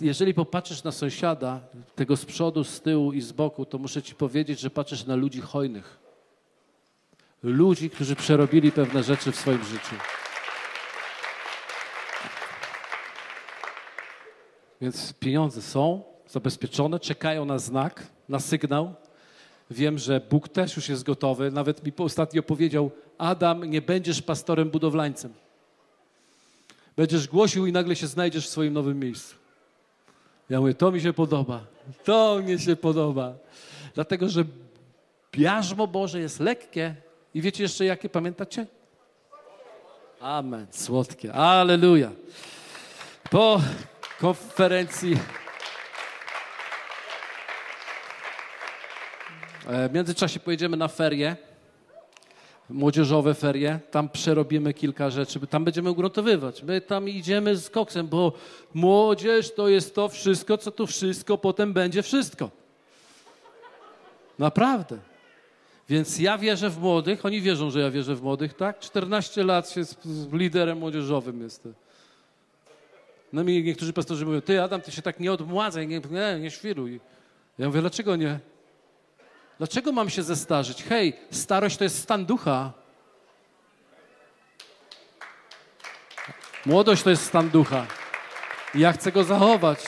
jeżeli 0.00 0.34
popatrzysz 0.34 0.84
na 0.84 0.92
sąsiada, 0.92 1.60
tego 1.94 2.16
z 2.16 2.24
przodu, 2.24 2.64
z 2.64 2.80
tyłu 2.80 3.12
i 3.12 3.20
z 3.20 3.32
boku, 3.32 3.64
to 3.64 3.78
muszę 3.78 4.02
ci 4.02 4.14
powiedzieć, 4.14 4.60
że 4.60 4.70
patrzysz 4.70 5.06
na 5.06 5.16
ludzi 5.16 5.40
hojnych. 5.40 6.05
Ludzi, 7.46 7.90
którzy 7.90 8.16
przerobili 8.16 8.72
pewne 8.72 9.02
rzeczy 9.02 9.32
w 9.32 9.36
swoim 9.36 9.64
życiu. 9.64 9.94
Więc 14.80 15.12
pieniądze 15.12 15.62
są 15.62 16.02
zabezpieczone, 16.28 17.00
czekają 17.00 17.44
na 17.44 17.58
znak, 17.58 18.06
na 18.28 18.40
sygnał. 18.40 18.94
Wiem, 19.70 19.98
że 19.98 20.20
Bóg 20.30 20.48
też 20.48 20.76
już 20.76 20.88
jest 20.88 21.02
gotowy. 21.02 21.50
Nawet 21.50 21.86
mi 21.86 21.92
ostatnio 21.98 22.42
powiedział: 22.42 22.90
Adam, 23.18 23.64
nie 23.64 23.82
będziesz 23.82 24.22
pastorem 24.22 24.70
budowlańcem. 24.70 25.32
Będziesz 26.96 27.28
głosił 27.28 27.66
i 27.66 27.72
nagle 27.72 27.96
się 27.96 28.06
znajdziesz 28.06 28.46
w 28.46 28.50
swoim 28.50 28.72
nowym 28.72 29.00
miejscu. 29.00 29.36
Ja 30.50 30.60
mówię: 30.60 30.74
To 30.74 30.92
mi 30.92 31.00
się 31.00 31.12
podoba. 31.12 31.64
To 32.04 32.42
mi 32.42 32.58
się 32.58 32.76
podoba. 32.76 33.34
Dlatego, 33.94 34.28
że 34.28 34.44
jarzmo 35.36 35.86
Boże 35.86 36.20
jest 36.20 36.40
lekkie. 36.40 37.05
I 37.36 37.40
wiecie 37.40 37.62
jeszcze 37.62 37.84
jakie, 37.84 38.08
pamiętacie? 38.08 38.66
Amen. 40.20 40.66
Słodkie. 40.70 41.32
Aleluja. 41.32 42.10
Po 43.30 43.60
konferencji. 44.20 45.16
E, 49.66 49.88
w 49.88 49.92
międzyczasie 49.92 50.40
pojedziemy 50.40 50.76
na 50.76 50.88
ferie, 50.88 51.36
młodzieżowe 52.70 53.34
ferie. 53.34 53.80
Tam 53.90 54.08
przerobimy 54.08 54.74
kilka 54.74 55.10
rzeczy, 55.10 55.46
tam 55.46 55.64
będziemy 55.64 55.90
ugruntowywać. 55.90 56.62
My 56.62 56.80
tam 56.80 57.08
idziemy 57.08 57.56
z 57.56 57.70
koksem, 57.70 58.08
bo 58.08 58.32
młodzież 58.74 59.54
to 59.54 59.68
jest 59.68 59.94
to 59.94 60.08
wszystko, 60.08 60.58
co 60.58 60.70
tu 60.70 60.86
wszystko 60.86 61.38
potem 61.38 61.72
będzie 61.72 62.02
wszystko. 62.02 62.50
Naprawdę. 64.38 64.98
Więc 65.88 66.18
ja 66.18 66.38
wierzę 66.38 66.70
w 66.70 66.78
młodych, 66.78 67.26
oni 67.26 67.40
wierzą, 67.40 67.70
że 67.70 67.80
ja 67.80 67.90
wierzę 67.90 68.14
w 68.14 68.22
młodych, 68.22 68.54
tak? 68.54 68.78
14 68.78 69.44
lat 69.44 69.70
się 69.70 69.84
z, 69.84 70.04
z 70.04 70.32
liderem 70.32 70.78
młodzieżowym 70.78 71.42
jestem. 71.42 71.74
No 73.32 73.44
mi 73.44 73.62
niektórzy 73.62 73.92
pastorzy 73.92 74.26
mówią, 74.26 74.40
ty 74.40 74.62
Adam, 74.62 74.80
ty 74.80 74.92
się 74.92 75.02
tak 75.02 75.20
nie 75.20 75.32
odmładzaj, 75.32 75.88
nie, 75.88 76.00
nie, 76.10 76.40
nie 76.40 76.50
świruj. 76.50 77.00
Ja 77.58 77.66
mówię, 77.66 77.80
dlaczego 77.80 78.16
nie? 78.16 78.40
Dlaczego 79.58 79.92
mam 79.92 80.10
się 80.10 80.22
zestarzyć? 80.22 80.82
Hej, 80.82 81.16
starość 81.30 81.76
to 81.76 81.84
jest 81.84 81.98
stan 81.98 82.26
ducha. 82.26 82.72
Młodość 86.66 87.02
to 87.02 87.10
jest 87.10 87.24
stan 87.24 87.50
ducha. 87.50 87.86
I 88.74 88.80
ja 88.80 88.92
chcę 88.92 89.12
go 89.12 89.24
zachować. 89.24 89.78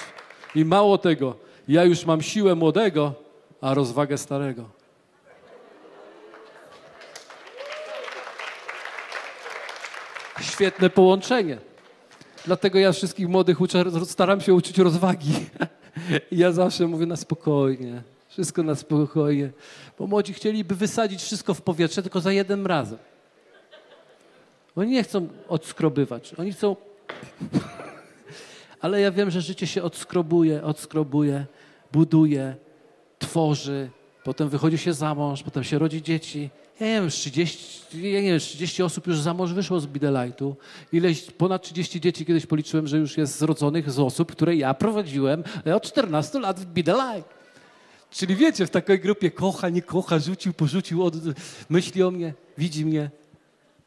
I 0.54 0.64
mało 0.64 0.98
tego, 0.98 1.36
ja 1.68 1.84
już 1.84 2.04
mam 2.04 2.22
siłę 2.22 2.54
młodego, 2.54 3.14
a 3.60 3.74
rozwagę 3.74 4.18
starego. 4.18 4.77
Świetne 10.58 10.90
połączenie. 10.90 11.58
Dlatego 12.46 12.78
ja 12.78 12.92
wszystkich 12.92 13.28
młodych 13.28 13.60
uczę, 13.60 13.84
staram 14.04 14.40
się 14.40 14.54
uczyć 14.54 14.78
rozwagi. 14.78 15.32
Ja 16.32 16.52
zawsze 16.52 16.86
mówię 16.86 17.06
na 17.06 17.16
spokojnie, 17.16 18.02
wszystko 18.28 18.62
na 18.62 18.74
spokojnie. 18.74 19.50
Bo 19.98 20.06
młodzi 20.06 20.32
chcieliby 20.32 20.74
wysadzić 20.74 21.22
wszystko 21.22 21.54
w 21.54 21.62
powietrze, 21.62 22.02
tylko 22.02 22.20
za 22.20 22.32
jednym 22.32 22.66
razem. 22.66 22.98
Oni 24.76 24.90
nie 24.90 25.02
chcą 25.02 25.28
odskrobywać, 25.48 26.34
oni 26.34 26.52
chcą... 26.52 26.76
Ale 28.80 29.00
ja 29.00 29.10
wiem, 29.10 29.30
że 29.30 29.40
życie 29.40 29.66
się 29.66 29.82
odskrobuje, 29.82 30.62
odskrobuje, 30.62 31.46
buduje, 31.92 32.56
tworzy, 33.18 33.90
potem 34.24 34.48
wychodzi 34.48 34.78
się 34.78 34.92
za 34.92 35.14
mąż, 35.14 35.42
potem 35.42 35.64
się 35.64 35.78
rodzi 35.78 36.02
dzieci 36.02 36.50
ja 36.80 36.86
nie 36.86 37.00
wiem, 37.00 37.10
30, 37.10 37.86
ja 37.92 38.20
nie 38.20 38.30
wiem, 38.30 38.40
30 38.40 38.82
osób 38.82 39.06
już 39.06 39.20
za 39.20 39.34
mąż 39.34 39.52
wyszło 39.52 39.80
z 39.80 39.86
Bidelightu. 39.86 40.56
Ileś, 40.92 41.30
ponad 41.30 41.62
30 41.62 42.00
dzieci 42.00 42.26
kiedyś 42.26 42.46
policzyłem, 42.46 42.86
że 42.86 42.98
już 42.98 43.16
jest 43.16 43.38
zrodzonych 43.38 43.90
z 43.90 43.98
osób, 43.98 44.32
które 44.32 44.56
ja 44.56 44.74
prowadziłem 44.74 45.44
od 45.74 45.82
14 45.82 46.40
lat 46.40 46.60
w 46.60 46.66
Bidelight. 46.66 47.38
Czyli 48.10 48.36
wiecie, 48.36 48.66
w 48.66 48.70
takiej 48.70 49.00
grupie 49.00 49.30
kocha, 49.30 49.68
nie 49.68 49.82
kocha, 49.82 50.18
rzucił, 50.18 50.52
porzucił, 50.52 51.04
od, 51.04 51.14
myśli 51.68 52.02
o 52.02 52.10
mnie, 52.10 52.34
widzi 52.58 52.86
mnie. 52.86 53.10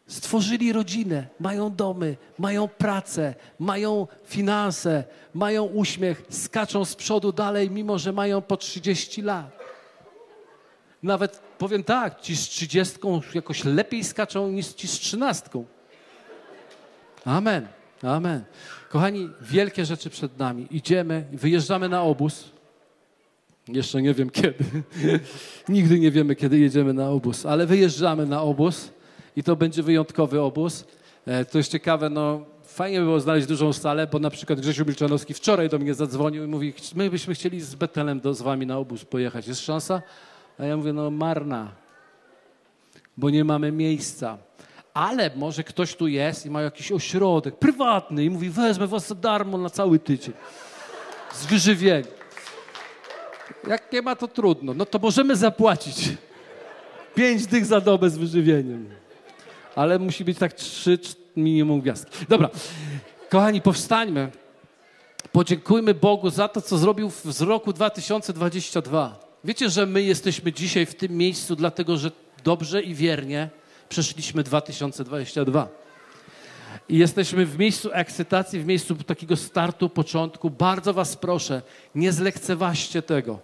Stworzyli 0.08 0.74
rodzinę, 0.74 1.28
mają 1.39 1.76
domy, 1.76 2.18
mają 2.39 2.68
pracę, 2.68 3.36
mają 3.60 4.08
finanse, 4.26 5.04
mają 5.34 5.64
uśmiech, 5.64 6.24
skaczą 6.30 6.86
z 6.86 6.96
przodu 6.96 7.32
dalej, 7.32 7.72
mimo 7.72 8.00
że 8.00 8.12
mają 8.12 8.42
po 8.42 8.58
30 8.58 9.22
lat. 9.22 9.61
Nawet 11.04 11.41
powiem 11.58 11.84
tak, 11.84 12.22
ci 12.22 12.36
z 12.38 12.49
trzydziestką 12.49 13.22
jakoś 13.34 13.64
lepiej 13.64 14.04
skaczą 14.04 14.52
niż 14.52 14.68
ci 14.68 14.88
z 14.88 14.91
trzynastką. 14.91 15.66
Amen. 17.26 17.68
Amen. 18.04 18.43
Kochani, 18.89 19.30
wielkie 19.41 19.86
rzeczy 19.86 20.10
przed 20.10 20.38
nami. 20.38 20.68
Idziemy, 20.72 21.26
wyjeżdżamy 21.32 21.89
na 21.89 22.02
obóz. 22.02 22.52
Jeszcze 23.68 24.02
nie 24.02 24.14
wiem 24.14 24.30
kiedy. 24.30 24.64
Nigdy 25.70 25.99
nie 25.99 26.12
wiemy, 26.12 26.36
kiedy 26.36 26.60
jedziemy 26.60 26.93
na 26.93 27.10
obóz, 27.10 27.45
ale 27.45 27.66
wyjeżdżamy 27.66 28.26
na 28.26 28.41
obóz 28.41 28.91
i 29.36 29.43
to 29.43 29.56
będzie 29.56 29.84
wyjątkowy 29.84 30.41
obóz. 30.41 30.86
E, 31.26 31.45
to 31.45 31.58
jest 31.58 31.72
ciekawe, 31.72 32.10
no 32.10 32.45
fajnie 32.64 32.99
by 32.99 33.06
było 33.06 33.20
znaleźć 33.20 33.47
dużą 33.47 33.74
salę, 33.74 34.08
bo 34.08 34.20
na 34.20 34.30
przykład 34.30 34.60
Grzesiu 34.60 34.86
Milczanowski 34.86 35.34
wczoraj 35.34 35.70
do 35.70 35.80
mnie 35.80 35.93
zadzwonił 35.93 36.43
i 36.43 36.47
mówi, 36.47 36.74
my 36.95 37.10
byśmy 37.10 37.34
chcieli 37.34 37.62
z 37.62 37.76
Betelem 37.76 38.20
do, 38.20 38.34
z 38.34 38.41
wami 38.41 38.66
na 38.66 38.78
obóz 38.78 39.06
pojechać. 39.06 39.47
Jest 39.47 39.62
szansa? 39.62 40.02
A 40.60 40.66
ja 40.66 40.78
mówię, 40.78 40.93
no 40.93 41.12
marna, 41.12 41.72
bo 43.18 43.30
nie 43.30 43.43
mamy 43.43 43.72
miejsca. 43.72 44.38
Ale 44.93 45.32
może 45.36 45.64
ktoś 45.64 45.95
tu 45.95 46.08
jest 46.08 46.45
i 46.45 46.49
ma 46.49 46.62
jakiś 46.62 46.91
ośrodek 46.91 47.56
prywatny 47.56 48.24
i 48.24 48.30
mówi, 48.30 48.49
wezmę 48.49 48.88
was 48.88 49.08
za 49.08 49.16
darmo 49.16 49.58
na 49.58 49.70
cały 49.70 49.99
tydzień. 49.99 50.34
Z 51.34 51.45
wyżywieniem. 51.45 52.12
Jak 53.68 53.91
nie 53.93 54.02
ma, 54.02 54.16
to 54.16 54.28
trudno. 54.28 54.74
No 54.74 54.86
to 54.86 54.99
możemy 54.99 55.36
zapłacić. 55.36 56.10
Pięć 57.16 57.47
dych 57.47 57.66
za 57.66 57.82
dobę 57.82 58.10
z 58.10 58.18
wyżywieniem. 58.18 58.89
Ale 59.76 59.99
musi 59.99 60.26
być 60.26 60.38
tak 60.38 60.54
trzy 60.54 60.99
minimum 61.36 61.82
gwiazdki. 61.82 62.26
Dobra. 62.30 62.49
Kochani, 63.30 63.62
powstańmy. 63.62 64.32
Podziękujmy 65.32 65.93
Bogu 65.93 66.30
za 66.30 66.47
to, 66.47 66.62
co 66.62 66.78
zrobił 66.78 67.10
w 67.10 67.41
roku 67.41 67.74
2022. 67.74 69.30
Wiecie, 69.44 69.70
że 69.70 69.86
my 69.86 70.04
jesteśmy 70.04 70.54
dzisiaj 70.54 70.86
w 70.86 70.96
tym 70.96 71.18
miejscu, 71.18 71.56
dlatego 71.56 71.98
że 71.98 72.12
dobrze 72.44 72.82
i 72.82 72.96
wiernie 72.96 73.50
przeszliśmy 73.89 74.44
2022. 74.44 75.68
I 76.89 76.98
jesteśmy 76.98 77.46
w 77.46 77.60
miejscu 77.60 77.89
ekscytacji, 77.94 78.60
w 78.60 78.66
miejscu 78.66 78.96
takiego 78.96 79.36
startu, 79.36 79.89
początku. 79.89 80.50
Bardzo 80.50 80.94
Was 80.94 81.16
proszę, 81.16 81.62
nie 81.96 82.12
zlekceważcie 82.12 83.02
tego. 83.02 83.39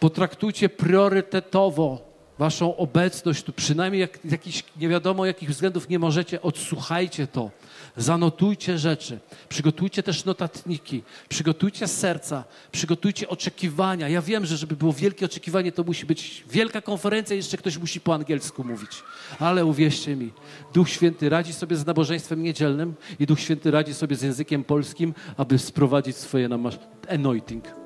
Potraktujcie 0.00 0.68
priorytetowo 0.68 2.15
waszą 2.38 2.76
obecność 2.76 3.42
tu, 3.42 3.52
przynajmniej 3.52 4.00
jak 4.00 4.18
jakiś, 4.24 4.64
nie 4.76 4.88
wiadomo 4.88 5.26
jakich 5.26 5.50
względów 5.50 5.88
nie 5.88 5.98
możecie, 5.98 6.42
odsłuchajcie 6.42 7.26
to, 7.26 7.50
zanotujcie 7.96 8.78
rzeczy, 8.78 9.18
przygotujcie 9.48 10.02
też 10.02 10.24
notatniki, 10.24 11.02
przygotujcie 11.28 11.88
serca, 11.88 12.44
przygotujcie 12.72 13.28
oczekiwania. 13.28 14.08
Ja 14.08 14.22
wiem, 14.22 14.46
że 14.46 14.56
żeby 14.56 14.76
było 14.76 14.92
wielkie 14.92 15.26
oczekiwanie, 15.26 15.72
to 15.72 15.84
musi 15.84 16.06
być 16.06 16.44
wielka 16.50 16.80
konferencja, 16.80 17.36
jeszcze 17.36 17.56
ktoś 17.56 17.78
musi 17.78 18.00
po 18.00 18.14
angielsku 18.14 18.64
mówić. 18.64 19.02
Ale 19.38 19.64
uwierzcie 19.64 20.16
mi, 20.16 20.32
Duch 20.74 20.88
Święty 20.88 21.28
radzi 21.28 21.52
sobie 21.52 21.76
z 21.76 21.86
nabożeństwem 21.86 22.42
niedzielnym 22.42 22.94
i 23.18 23.26
Duch 23.26 23.40
Święty 23.40 23.70
radzi 23.70 23.94
sobie 23.94 24.16
z 24.16 24.22
językiem 24.22 24.64
polskim, 24.64 25.14
aby 25.36 25.58
sprowadzić 25.58 26.16
swoje 26.16 26.48
namasz 26.48 26.78
anointing. 27.08 27.85